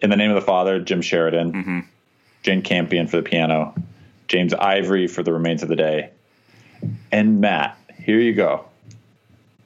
In 0.01 0.10
the 0.10 0.15
Name 0.17 0.30
of 0.32 0.36
the 0.36 0.41
Father, 0.41 0.80
Jim 0.80 1.01
Sheridan. 1.01 1.53
Mm-hmm. 1.53 1.80
Jane 2.43 2.62
Campion 2.62 3.08
for 3.08 3.17
the 3.17 3.23
piano. 3.23 3.73
James 4.27 4.53
Ivory 4.53 5.08
for 5.08 5.23
The 5.23 5.34
Remains 5.34 5.63
of 5.63 5.69
the 5.69 5.75
Day. 5.75 6.10
And 7.12 7.41
Matt, 7.41 7.77
here 8.08 8.20
you 8.20 8.34
go. 8.34 8.65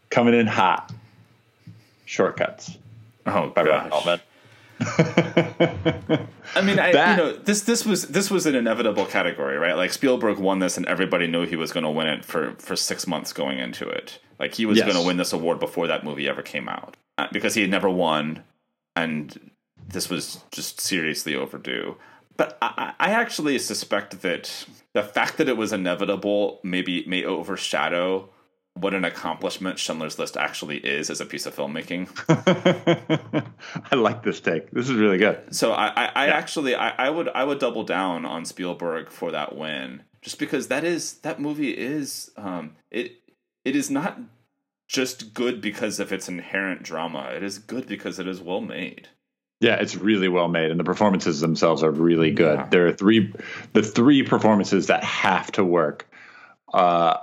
Coming 0.09 0.33
in 0.33 0.47
hot. 0.47 0.91
Short 2.05 2.35
Cuts 2.35 2.77
Oh 3.25 3.47
by 3.51 3.63
gosh. 3.63 4.19
I 4.81 6.61
mean, 6.61 6.79
I 6.79 6.91
That- 6.91 7.17
you 7.17 7.23
know 7.23 7.33
this 7.37 7.61
this 7.61 7.85
was 7.85 8.07
this 8.07 8.29
was 8.29 8.45
an 8.45 8.55
inevitable 8.55 9.05
category, 9.05 9.57
right? 9.57 9.75
Like 9.77 9.93
Spielberg 9.93 10.37
won 10.39 10.59
this, 10.59 10.75
and 10.75 10.85
everybody 10.87 11.27
knew 11.27 11.45
he 11.45 11.55
was 11.55 11.71
going 11.71 11.83
to 11.85 11.89
win 11.89 12.07
it 12.07 12.25
for 12.25 12.55
for 12.57 12.75
six 12.75 13.07
months 13.07 13.31
going 13.31 13.59
into 13.59 13.87
it. 13.87 14.19
Like 14.39 14.55
he 14.55 14.65
was 14.65 14.77
Yes. 14.79 14.87
going 14.87 14.99
to 14.99 15.05
win 15.07 15.17
this 15.17 15.31
award 15.33 15.59
before 15.59 15.87
that 15.87 16.03
movie 16.03 16.27
ever 16.27 16.41
came 16.41 16.67
out 16.67 16.97
uh, 17.17 17.27
because 17.31 17.53
he 17.53 17.61
had 17.61 17.69
never 17.69 17.89
won, 17.89 18.43
and 18.95 19.51
this 19.87 20.09
was 20.09 20.43
just 20.51 20.81
seriously 20.81 21.35
overdue. 21.35 21.95
But 22.41 22.57
I, 22.59 22.95
I 22.99 23.11
actually 23.11 23.59
suspect 23.59 24.23
that 24.23 24.65
the 24.93 25.03
fact 25.03 25.37
that 25.37 25.47
it 25.47 25.57
was 25.57 25.71
inevitable 25.71 26.59
maybe 26.63 27.05
may 27.05 27.23
overshadow 27.23 28.29
what 28.73 28.95
an 28.95 29.05
accomplishment 29.05 29.77
Schindler's 29.77 30.17
List 30.17 30.35
actually 30.35 30.77
is 30.77 31.11
as 31.11 31.21
a 31.21 31.25
piece 31.27 31.45
of 31.45 31.55
filmmaking. 31.55 32.09
I 33.91 33.95
like 33.95 34.23
this 34.23 34.39
take. 34.39 34.71
This 34.71 34.89
is 34.89 34.95
really 34.95 35.19
good. 35.19 35.53
So 35.53 35.73
I, 35.73 35.89
I, 35.89 36.05
I 36.15 36.25
yeah. 36.25 36.33
actually 36.33 36.73
I, 36.73 36.89
I 36.89 37.11
would 37.11 37.29
I 37.29 37.43
would 37.43 37.59
double 37.59 37.83
down 37.83 38.25
on 38.25 38.45
Spielberg 38.45 39.11
for 39.11 39.29
that 39.29 39.55
win, 39.55 40.01
just 40.23 40.39
because 40.39 40.67
that 40.69 40.83
is 40.83 41.19
that 41.19 41.39
movie 41.39 41.77
is 41.77 42.31
um 42.37 42.75
it 42.89 43.19
it 43.63 43.75
is 43.75 43.91
not 43.91 44.19
just 44.87 45.35
good 45.35 45.61
because 45.61 45.99
of 45.99 46.11
its 46.11 46.27
inherent 46.27 46.81
drama. 46.81 47.33
It 47.35 47.43
is 47.43 47.59
good 47.59 47.85
because 47.85 48.17
it 48.17 48.27
is 48.27 48.41
well 48.41 48.61
made. 48.61 49.09
Yeah, 49.61 49.75
it's 49.75 49.95
really 49.95 50.27
well 50.27 50.47
made, 50.47 50.71
and 50.71 50.79
the 50.79 50.83
performances 50.83 51.39
themselves 51.39 51.83
are 51.83 51.91
really 51.91 52.31
good. 52.31 52.57
Yeah. 52.57 52.67
There 52.67 52.87
are 52.87 52.93
three, 52.93 53.31
the 53.73 53.83
three 53.83 54.23
performances 54.23 54.87
that 54.87 55.03
have 55.03 55.51
to 55.53 55.63
work 55.63 56.09
uh, 56.73 57.17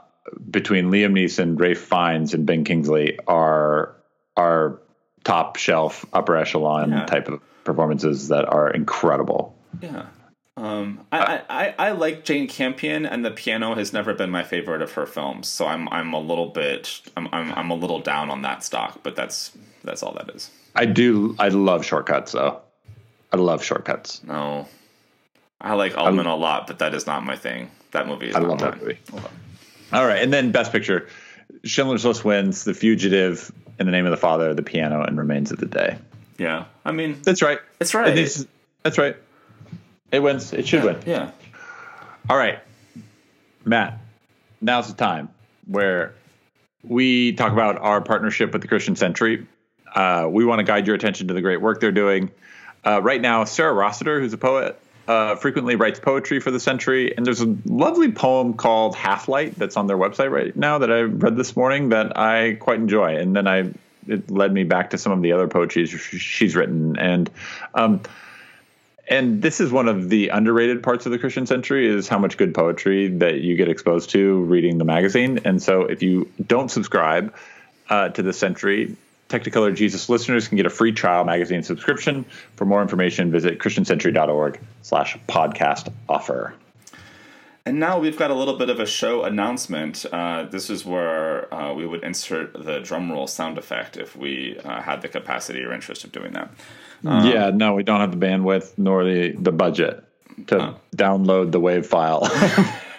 between 0.49 0.87
Liam 0.93 1.13
Neeson, 1.13 1.59
Ralph 1.59 1.79
Fiennes, 1.79 2.35
and 2.35 2.47
Ben 2.47 2.63
Kingsley 2.65 3.19
are 3.27 3.97
are 4.37 4.79
top 5.25 5.57
shelf, 5.57 6.07
upper 6.13 6.37
echelon 6.37 6.93
yeah. 6.93 7.07
type 7.07 7.29
of 7.29 7.41
performances 7.65 8.29
that 8.29 8.45
are 8.47 8.71
incredible. 8.71 9.57
Yeah. 9.83 10.07
Um, 10.59 11.07
I, 11.13 11.43
I, 11.49 11.75
I 11.79 11.91
like 11.93 12.25
Jane 12.25 12.49
Campion, 12.49 13.07
and 13.07 13.25
the 13.25 13.31
piano 13.31 13.77
has 13.77 13.93
never 13.93 14.13
been 14.13 14.31
my 14.31 14.43
favorite 14.43 14.83
of 14.83 14.91
her 14.93 15.07
films. 15.07 15.47
So 15.47 15.67
I'm 15.67 15.89
I'm 15.91 16.13
a 16.13 16.19
little 16.19 16.49
bit 16.49 17.01
I'm 17.17 17.29
I'm, 17.33 17.53
I'm 17.53 17.71
a 17.71 17.77
little 17.77 18.01
down 18.01 18.29
on 18.29 18.43
that 18.43 18.65
stock, 18.65 19.01
but 19.05 19.15
that's 19.15 19.53
that's 19.85 20.03
all 20.03 20.13
that 20.15 20.31
is. 20.35 20.51
I 20.75 20.87
do 20.87 21.37
I 21.39 21.49
love 21.49 21.85
Short 21.85 22.07
Cuts 22.07 22.33
though. 22.33 22.61
I 23.33 23.37
love 23.37 23.63
Short 23.63 23.85
Cuts. 23.85 24.25
No, 24.25 24.67
I 25.61 25.75
like 25.75 25.97
Altman 25.97 26.27
a 26.27 26.35
lot, 26.35 26.67
but 26.67 26.81
that 26.81 26.93
is 26.93 27.07
not 27.07 27.25
my 27.25 27.37
thing. 27.37 27.71
That 27.93 28.09
movie 28.09 28.31
is. 28.31 28.35
I 28.35 28.41
love 28.41 28.61
mine. 28.61 28.71
that 28.73 28.81
movie. 28.81 28.99
All 29.93 30.07
right, 30.07 30.21
and 30.21 30.33
then 30.33 30.51
Best 30.51 30.73
Picture, 30.73 31.09
Schindler's 31.65 32.05
List 32.05 32.25
wins, 32.25 32.65
The 32.65 32.75
Fugitive, 32.75 33.53
In 33.79 33.87
the 33.87 33.93
Name 33.93 34.07
of 34.07 34.11
the 34.11 34.19
Father, 34.19 34.53
The 34.55 34.63
Piano, 34.63 35.03
and 35.03 35.17
Remains 35.17 35.53
of 35.53 35.59
the 35.59 35.67
Day. 35.67 35.97
Yeah, 36.37 36.65
I 36.85 36.91
mean 36.91 37.21
that's 37.23 37.43
right. 37.43 37.61
That's 37.79 37.95
right. 37.95 38.47
that's 38.83 38.99
right. 38.99 39.17
It 40.11 40.21
wins. 40.21 40.53
It 40.53 40.67
should 40.67 40.85
yeah, 40.85 40.93
win. 40.93 41.03
Yeah. 41.07 41.31
All 42.31 42.37
right, 42.37 42.59
Matt. 43.65 43.99
Now's 44.61 44.89
the 44.89 44.95
time 44.95 45.29
where 45.67 46.15
we 46.83 47.33
talk 47.33 47.53
about 47.53 47.79
our 47.79 48.01
partnership 48.01 48.53
with 48.53 48.63
the 48.63 48.69
Christian 48.69 48.97
Century. 48.97 49.47
Uh, 49.95 50.29
we 50.31 50.45
want 50.45 50.59
to 50.59 50.65
guide 50.65 50.87
your 50.87 50.97
attention 50.97 51.29
to 51.29 51.35
the 51.35 51.41
great 51.41 51.61
work 51.61 51.81
they're 51.81 51.93
doing. 51.93 52.31
Uh, 52.85 53.01
right 53.03 53.21
now, 53.21 53.45
Sarah 53.45 53.73
Rossiter, 53.73 54.21
who's 54.21 54.33
a 54.33 54.39
poet, 54.39 54.81
uh, 55.07 55.37
frequently 55.37 55.77
writes 55.77 56.01
poetry 56.01 56.41
for 56.41 56.51
the 56.51 56.61
Century, 56.61 57.17
and 57.17 57.25
there's 57.25 57.41
a 57.41 57.57
lovely 57.65 58.13
poem 58.13 58.55
called 58.55 58.95
Half 58.95 59.29
Light 59.29 59.55
that's 59.57 59.77
on 59.77 59.87
their 59.87 59.97
website 59.97 60.31
right 60.31 60.55
now 60.55 60.79
that 60.79 60.93
I 60.93 61.01
read 61.01 61.37
this 61.37 61.57
morning 61.57 61.91
that 61.91 62.19
I 62.19 62.55
quite 62.55 62.79
enjoy. 62.79 63.17
And 63.17 63.35
then 63.35 63.49
I 63.49 63.73
it 64.07 64.31
led 64.31 64.53
me 64.53 64.65
back 64.65 64.91
to 64.91 64.99
some 64.99 65.13
of 65.13 65.23
the 65.23 65.33
other 65.33 65.49
poetry 65.49 65.87
she's 65.87 66.57
written, 66.57 66.99
and 66.99 67.31
um, 67.75 68.01
and 69.09 69.43
this 69.43 69.61
is 69.61 69.73
one 69.73 69.89
of 69.89 70.09
the 70.09 70.29
underrated 70.29 70.83
parts 70.83 71.07
of 71.07 71.13
the 71.13 71.19
Christian 71.19 71.47
Century 71.47 71.89
is 71.89 72.09
how 72.09 72.19
much 72.19 72.37
good 72.37 72.55
poetry 72.55 73.09
that 73.09 73.41
you 73.41 73.57
get 73.57 73.69
exposed 73.69 74.11
to 74.11 74.43
reading 74.45 74.79
the 74.79 74.85
magazine. 74.85 75.41
And 75.45 75.63
so 75.63 75.83
if 75.83 76.03
you 76.03 76.31
don't 76.47 76.71
subscribe 76.71 77.35
uh, 77.89 78.11
to 78.11 78.23
the 78.23 78.33
Century, 78.33 78.97
Technicolor 79.29 79.75
Jesus 79.75 80.09
listeners 80.09 80.49
can 80.49 80.57
get 80.57 80.67
a 80.67 80.71
free 80.71 80.93
trial 80.93 81.25
magazine 81.25 81.63
subscription. 81.63 82.25
For 82.57 82.65
more 82.65 82.81
information, 82.81 83.31
visit 83.31 83.59
christiancentury.org 83.59 84.59
slash 84.83 85.19
podcast 85.29 85.93
offer. 86.09 86.55
And 87.65 87.79
now 87.79 87.99
we've 87.99 88.17
got 88.17 88.31
a 88.31 88.35
little 88.35 88.57
bit 88.57 88.71
of 88.71 88.81
a 88.81 88.87
show 88.87 89.25
announcement. 89.25 90.07
Uh, 90.11 90.45
this 90.45 90.71
is 90.71 90.87
where 90.87 91.53
uh, 91.53 91.75
we 91.75 91.87
would 91.87 92.03
insert 92.03 92.53
the 92.65 92.81
drum 92.81 93.13
roll 93.13 93.27
sound 93.27 93.59
effect 93.59 93.97
if 93.97 94.17
we 94.17 94.59
uh, 94.65 94.81
had 94.81 95.03
the 95.03 95.09
capacity 95.09 95.63
or 95.63 95.73
interest 95.73 96.05
of 96.05 96.13
doing 96.13 96.33
that. 96.33 96.51
Um, 97.05 97.27
yeah, 97.27 97.51
no, 97.51 97.75
we 97.75 97.83
don't 97.83 98.01
have 98.01 98.19
the 98.19 98.27
bandwidth 98.27 98.73
nor 98.79 99.05
the, 99.05 99.33
the 99.33 99.53
budget 99.53 100.03
to 100.47 100.59
uh. 100.59 100.75
download 100.97 101.53
the 101.53 101.61
wave 101.61 101.87
file. 101.87 102.21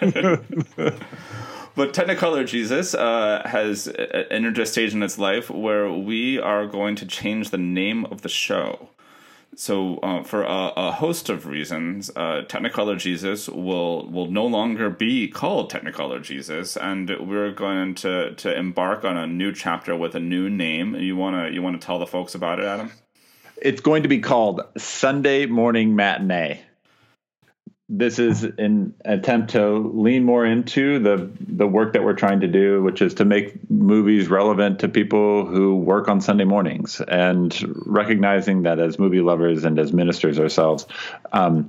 but 1.74 1.92
Technicolor 1.92 2.46
Jesus 2.46 2.94
uh, 2.94 3.42
has 3.44 3.88
entered 4.30 4.58
a 4.58 4.66
stage 4.66 4.94
in 4.94 5.02
its 5.02 5.18
life 5.18 5.50
where 5.50 5.90
we 5.90 6.38
are 6.38 6.66
going 6.66 6.96
to 6.96 7.06
change 7.06 7.50
the 7.50 7.58
name 7.58 8.04
of 8.06 8.22
the 8.22 8.28
show. 8.28 8.88
So, 9.56 9.98
uh, 9.98 10.22
for 10.22 10.42
a, 10.44 10.72
a, 10.76 10.92
host 10.92 11.28
of 11.28 11.44
reasons, 11.44 12.08
uh, 12.10 12.44
Technicolor 12.46 12.96
Jesus 12.96 13.48
will 13.48 14.08
will 14.08 14.30
no 14.30 14.46
longer 14.46 14.90
be 14.90 15.26
called 15.26 15.72
Technicolor 15.72 16.22
Jesus, 16.22 16.76
and 16.76 17.10
we're 17.20 17.50
going 17.50 17.96
to 17.96 18.34
to 18.36 18.56
embark 18.56 19.04
on 19.04 19.16
a 19.16 19.26
new 19.26 19.52
chapter 19.52 19.96
with 19.96 20.14
a 20.14 20.20
new 20.20 20.48
name. 20.48 20.94
You 20.94 21.16
wanna 21.16 21.50
you 21.50 21.62
wanna 21.62 21.78
tell 21.78 21.98
the 21.98 22.06
folks 22.06 22.34
about 22.34 22.60
it, 22.60 22.64
Adam? 22.64 22.92
It's 23.60 23.80
going 23.80 24.04
to 24.04 24.08
be 24.08 24.20
called 24.20 24.62
Sunday 24.78 25.46
Morning 25.46 25.96
Matinee. 25.96 26.62
This 27.92 28.20
is 28.20 28.44
an 28.44 28.94
attempt 29.04 29.50
to 29.50 29.78
lean 29.78 30.22
more 30.22 30.46
into 30.46 31.00
the 31.00 31.28
the 31.40 31.66
work 31.66 31.94
that 31.94 32.04
we're 32.04 32.14
trying 32.14 32.40
to 32.40 32.46
do, 32.46 32.80
which 32.84 33.02
is 33.02 33.14
to 33.14 33.24
make 33.24 33.68
movies 33.68 34.28
relevant 34.28 34.78
to 34.80 34.88
people 34.88 35.44
who 35.44 35.74
work 35.74 36.06
on 36.06 36.20
Sunday 36.20 36.44
mornings, 36.44 37.00
and 37.00 37.52
recognizing 37.84 38.62
that 38.62 38.78
as 38.78 39.00
movie 39.00 39.20
lovers 39.20 39.64
and 39.64 39.76
as 39.76 39.92
ministers 39.92 40.38
ourselves, 40.38 40.86
um, 41.32 41.68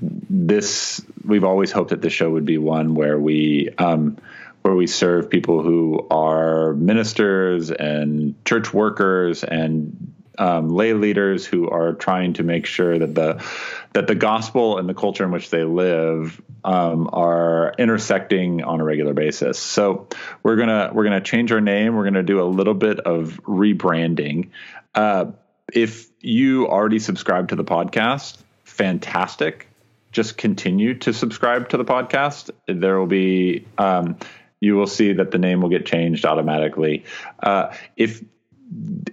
this 0.00 1.04
we've 1.22 1.44
always 1.44 1.70
hoped 1.70 1.90
that 1.90 2.00
this 2.00 2.14
show 2.14 2.30
would 2.30 2.46
be 2.46 2.56
one 2.56 2.94
where 2.94 3.18
we. 3.18 3.68
Um, 3.76 4.16
where 4.62 4.74
we 4.74 4.88
serve 4.88 5.30
people 5.30 5.62
who 5.62 6.06
are 6.10 6.74
ministers 6.74 7.70
and 7.70 8.34
church 8.44 8.74
workers 8.74 9.44
and 9.44 10.12
um, 10.38 10.68
lay 10.68 10.92
leaders 10.92 11.44
who 11.44 11.68
are 11.68 11.94
trying 11.94 12.34
to 12.34 12.42
make 12.42 12.64
sure 12.64 12.98
that 12.98 13.14
the 13.14 13.44
that 13.92 14.06
the 14.06 14.14
gospel 14.14 14.78
and 14.78 14.88
the 14.88 14.94
culture 14.94 15.24
in 15.24 15.30
which 15.30 15.50
they 15.50 15.64
live 15.64 16.40
um, 16.64 17.10
are 17.12 17.74
intersecting 17.78 18.62
on 18.62 18.80
a 18.80 18.84
regular 18.84 19.14
basis. 19.14 19.58
So 19.58 20.08
we're 20.42 20.56
gonna 20.56 20.90
we're 20.92 21.04
gonna 21.04 21.20
change 21.20 21.52
our 21.52 21.60
name. 21.60 21.96
We're 21.96 22.04
gonna 22.04 22.22
do 22.22 22.40
a 22.40 22.44
little 22.46 22.74
bit 22.74 23.00
of 23.00 23.40
rebranding. 23.44 24.50
Uh, 24.94 25.32
if 25.72 26.08
you 26.20 26.68
already 26.68 26.98
subscribe 26.98 27.48
to 27.48 27.56
the 27.56 27.64
podcast, 27.64 28.38
fantastic. 28.64 29.68
Just 30.12 30.38
continue 30.38 30.94
to 31.00 31.12
subscribe 31.12 31.68
to 31.70 31.76
the 31.76 31.84
podcast. 31.84 32.50
There 32.66 32.98
will 32.98 33.06
be 33.06 33.66
um, 33.76 34.16
you 34.60 34.76
will 34.76 34.86
see 34.86 35.12
that 35.14 35.30
the 35.30 35.38
name 35.38 35.60
will 35.60 35.68
get 35.68 35.86
changed 35.86 36.24
automatically. 36.24 37.04
Uh, 37.40 37.74
if 37.96 38.22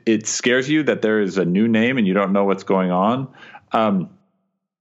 it 0.05 0.27
scares 0.27 0.69
you 0.69 0.83
that 0.83 1.01
there 1.01 1.21
is 1.21 1.37
a 1.37 1.45
new 1.45 1.67
name 1.67 1.97
and 1.97 2.07
you 2.07 2.13
don't 2.13 2.33
know 2.33 2.45
what's 2.45 2.63
going 2.63 2.91
on, 2.91 3.33
um, 3.71 4.09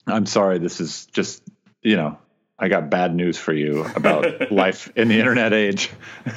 I'm 0.07 0.27
sorry. 0.27 0.59
This 0.59 0.81
is 0.81 1.07
just 1.07 1.42
you 1.83 1.97
know 1.97 2.18
I 2.59 2.68
got 2.68 2.90
bad 2.90 3.14
news 3.14 3.38
for 3.38 3.53
you 3.53 3.85
about 3.85 4.53
life 4.53 4.92
in 4.97 5.09
the 5.09 5.18
internet 5.18 5.53
age. 5.53 5.90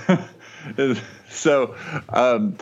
so, 1.30 1.76
um, 2.10 2.58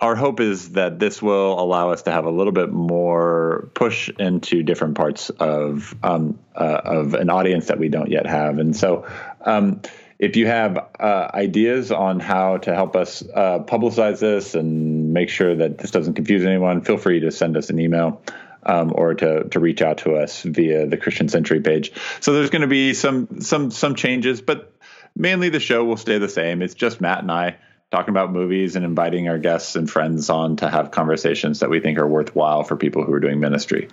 our 0.00 0.14
hope 0.14 0.40
is 0.40 0.72
that 0.72 0.98
this 0.98 1.20
will 1.20 1.58
allow 1.58 1.90
us 1.90 2.02
to 2.02 2.12
have 2.12 2.24
a 2.24 2.30
little 2.30 2.52
bit 2.52 2.70
more 2.70 3.70
push 3.74 4.08
into 4.10 4.62
different 4.62 4.96
parts 4.96 5.30
of 5.30 5.94
um, 6.02 6.38
uh, 6.54 6.80
of 6.84 7.14
an 7.14 7.30
audience 7.30 7.66
that 7.66 7.78
we 7.78 7.88
don't 7.88 8.10
yet 8.10 8.26
have, 8.26 8.58
and 8.58 8.76
so. 8.76 9.06
Um, 9.40 9.82
if 10.18 10.36
you 10.36 10.46
have 10.46 10.76
uh, 10.98 11.30
ideas 11.32 11.92
on 11.92 12.20
how 12.20 12.58
to 12.58 12.74
help 12.74 12.96
us 12.96 13.22
uh, 13.22 13.60
publicize 13.60 14.18
this 14.18 14.54
and 14.54 15.12
make 15.12 15.30
sure 15.30 15.54
that 15.54 15.78
this 15.78 15.90
doesn't 15.90 16.14
confuse 16.14 16.44
anyone, 16.44 16.82
feel 16.82 16.98
free 16.98 17.20
to 17.20 17.30
send 17.30 17.56
us 17.56 17.70
an 17.70 17.78
email. 17.78 18.22
Um, 18.60 18.92
or 18.94 19.14
to 19.14 19.44
to 19.50 19.60
reach 19.60 19.80
out 19.82 19.98
to 19.98 20.16
us 20.16 20.42
via 20.42 20.84
the 20.84 20.96
Christian 20.96 21.28
Century 21.28 21.60
page. 21.60 21.92
So 22.20 22.34
there's 22.34 22.50
going 22.50 22.62
to 22.62 22.68
be 22.68 22.92
some 22.92 23.40
some 23.40 23.70
some 23.70 23.94
changes, 23.94 24.42
but 24.42 24.74
mainly 25.16 25.48
the 25.48 25.60
show 25.60 25.84
will 25.84 25.96
stay 25.96 26.18
the 26.18 26.28
same. 26.28 26.60
It's 26.60 26.74
just 26.74 27.00
Matt 27.00 27.20
and 27.20 27.30
I 27.30 27.56
talking 27.90 28.10
about 28.10 28.32
movies 28.32 28.76
and 28.76 28.84
inviting 28.84 29.28
our 29.28 29.38
guests 29.38 29.76
and 29.76 29.88
friends 29.88 30.28
on 30.28 30.56
to 30.56 30.68
have 30.68 30.90
conversations 30.90 31.60
that 31.60 31.70
we 31.70 31.80
think 31.80 31.98
are 31.98 32.06
worthwhile 32.06 32.62
for 32.62 32.76
people 32.76 33.04
who 33.04 33.12
are 33.12 33.20
doing 33.20 33.40
ministry. 33.40 33.88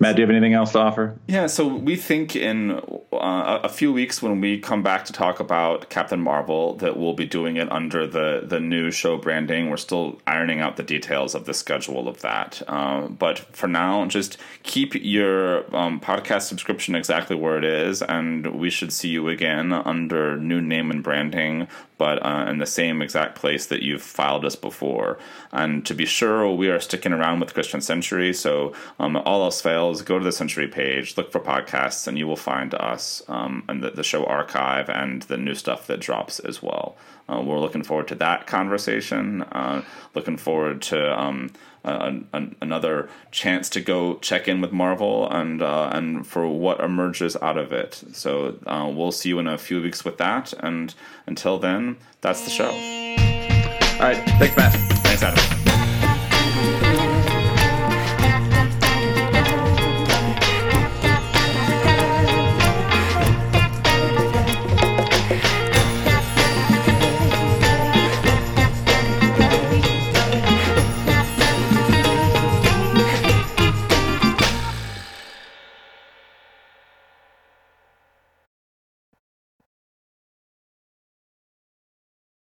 Matt, 0.00 0.16
do 0.16 0.22
you 0.22 0.26
have 0.26 0.34
anything 0.34 0.54
else 0.54 0.72
to 0.72 0.80
offer? 0.80 1.16
Yeah, 1.28 1.46
so 1.46 1.66
we 1.68 1.94
think 1.94 2.34
in 2.34 2.72
uh, 3.12 3.60
a 3.62 3.68
few 3.68 3.92
weeks 3.92 4.20
when 4.20 4.40
we 4.40 4.58
come 4.58 4.82
back 4.82 5.04
to 5.04 5.12
talk 5.12 5.38
about 5.38 5.90
Captain 5.90 6.20
Marvel 6.20 6.74
that 6.78 6.96
we'll 6.96 7.14
be 7.14 7.26
doing 7.26 7.56
it 7.56 7.70
under 7.70 8.06
the 8.06 8.42
the 8.44 8.58
new 8.58 8.90
show 8.90 9.16
branding. 9.16 9.70
We're 9.70 9.76
still 9.76 10.20
ironing 10.26 10.60
out 10.60 10.76
the 10.76 10.82
details 10.82 11.34
of 11.34 11.44
the 11.44 11.54
schedule 11.54 12.08
of 12.08 12.20
that, 12.22 12.62
uh, 12.66 13.02
but 13.08 13.38
for 13.38 13.68
now, 13.68 14.04
just 14.06 14.38
keep 14.64 14.94
your 14.94 15.64
um, 15.76 16.00
podcast 16.00 16.42
subscription 16.42 16.94
exactly 16.94 17.36
where 17.36 17.58
it 17.58 17.64
is, 17.64 18.02
and 18.02 18.58
we 18.58 18.70
should 18.70 18.92
see 18.92 19.08
you 19.08 19.28
again 19.28 19.72
under 19.72 20.36
new 20.36 20.60
name 20.60 20.90
and 20.90 21.04
branding 21.04 21.68
but 22.02 22.18
uh, 22.26 22.46
in 22.50 22.58
the 22.58 22.66
same 22.66 23.00
exact 23.00 23.36
place 23.36 23.66
that 23.66 23.80
you've 23.80 24.02
filed 24.02 24.44
us 24.44 24.56
before. 24.56 25.20
And 25.52 25.86
to 25.86 25.94
be 25.94 26.04
sure, 26.04 26.52
we 26.52 26.68
are 26.68 26.80
sticking 26.80 27.12
around 27.12 27.38
with 27.38 27.54
Christian 27.54 27.80
Century. 27.80 28.34
So 28.34 28.72
um, 28.98 29.16
all 29.18 29.44
else 29.44 29.62
fails, 29.62 30.02
go 30.02 30.18
to 30.18 30.24
the 30.24 30.32
Century 30.32 30.66
page, 30.66 31.16
look 31.16 31.30
for 31.30 31.38
podcasts, 31.38 32.08
and 32.08 32.18
you 32.18 32.26
will 32.26 32.34
find 32.34 32.74
us 32.74 33.22
um, 33.28 33.62
and 33.68 33.84
the, 33.84 33.90
the, 33.90 34.02
show 34.02 34.24
archive 34.24 34.90
and 34.90 35.22
the 35.22 35.36
new 35.36 35.54
stuff 35.54 35.86
that 35.86 36.00
drops 36.00 36.40
as 36.40 36.60
well. 36.60 36.96
Uh, 37.32 37.42
we're 37.42 37.58
looking 37.58 37.82
forward 37.82 38.08
to 38.08 38.14
that 38.16 38.46
conversation. 38.46 39.42
Uh, 39.42 39.82
looking 40.14 40.36
forward 40.36 40.82
to 40.82 41.18
um, 41.18 41.50
another 41.84 43.08
chance 43.30 43.68
to 43.70 43.80
go 43.80 44.16
check 44.16 44.48
in 44.48 44.60
with 44.60 44.72
Marvel 44.72 45.28
and 45.30 45.62
uh, 45.62 45.90
and 45.92 46.26
for 46.26 46.46
what 46.46 46.80
emerges 46.80 47.36
out 47.42 47.58
of 47.58 47.72
it. 47.72 48.02
So 48.12 48.58
uh, 48.66 48.90
we'll 48.92 49.12
see 49.12 49.30
you 49.30 49.38
in 49.38 49.46
a 49.46 49.58
few 49.58 49.80
weeks 49.80 50.04
with 50.04 50.18
that. 50.18 50.52
And 50.60 50.94
until 51.26 51.58
then, 51.58 51.96
that's 52.20 52.44
the 52.44 52.50
show. 52.50 52.70
All 52.70 54.08
right. 54.08 54.22
Thanks, 54.38 54.56
Matt. 54.56 54.72
Thanks, 55.02 55.22
Adam. 55.22 55.71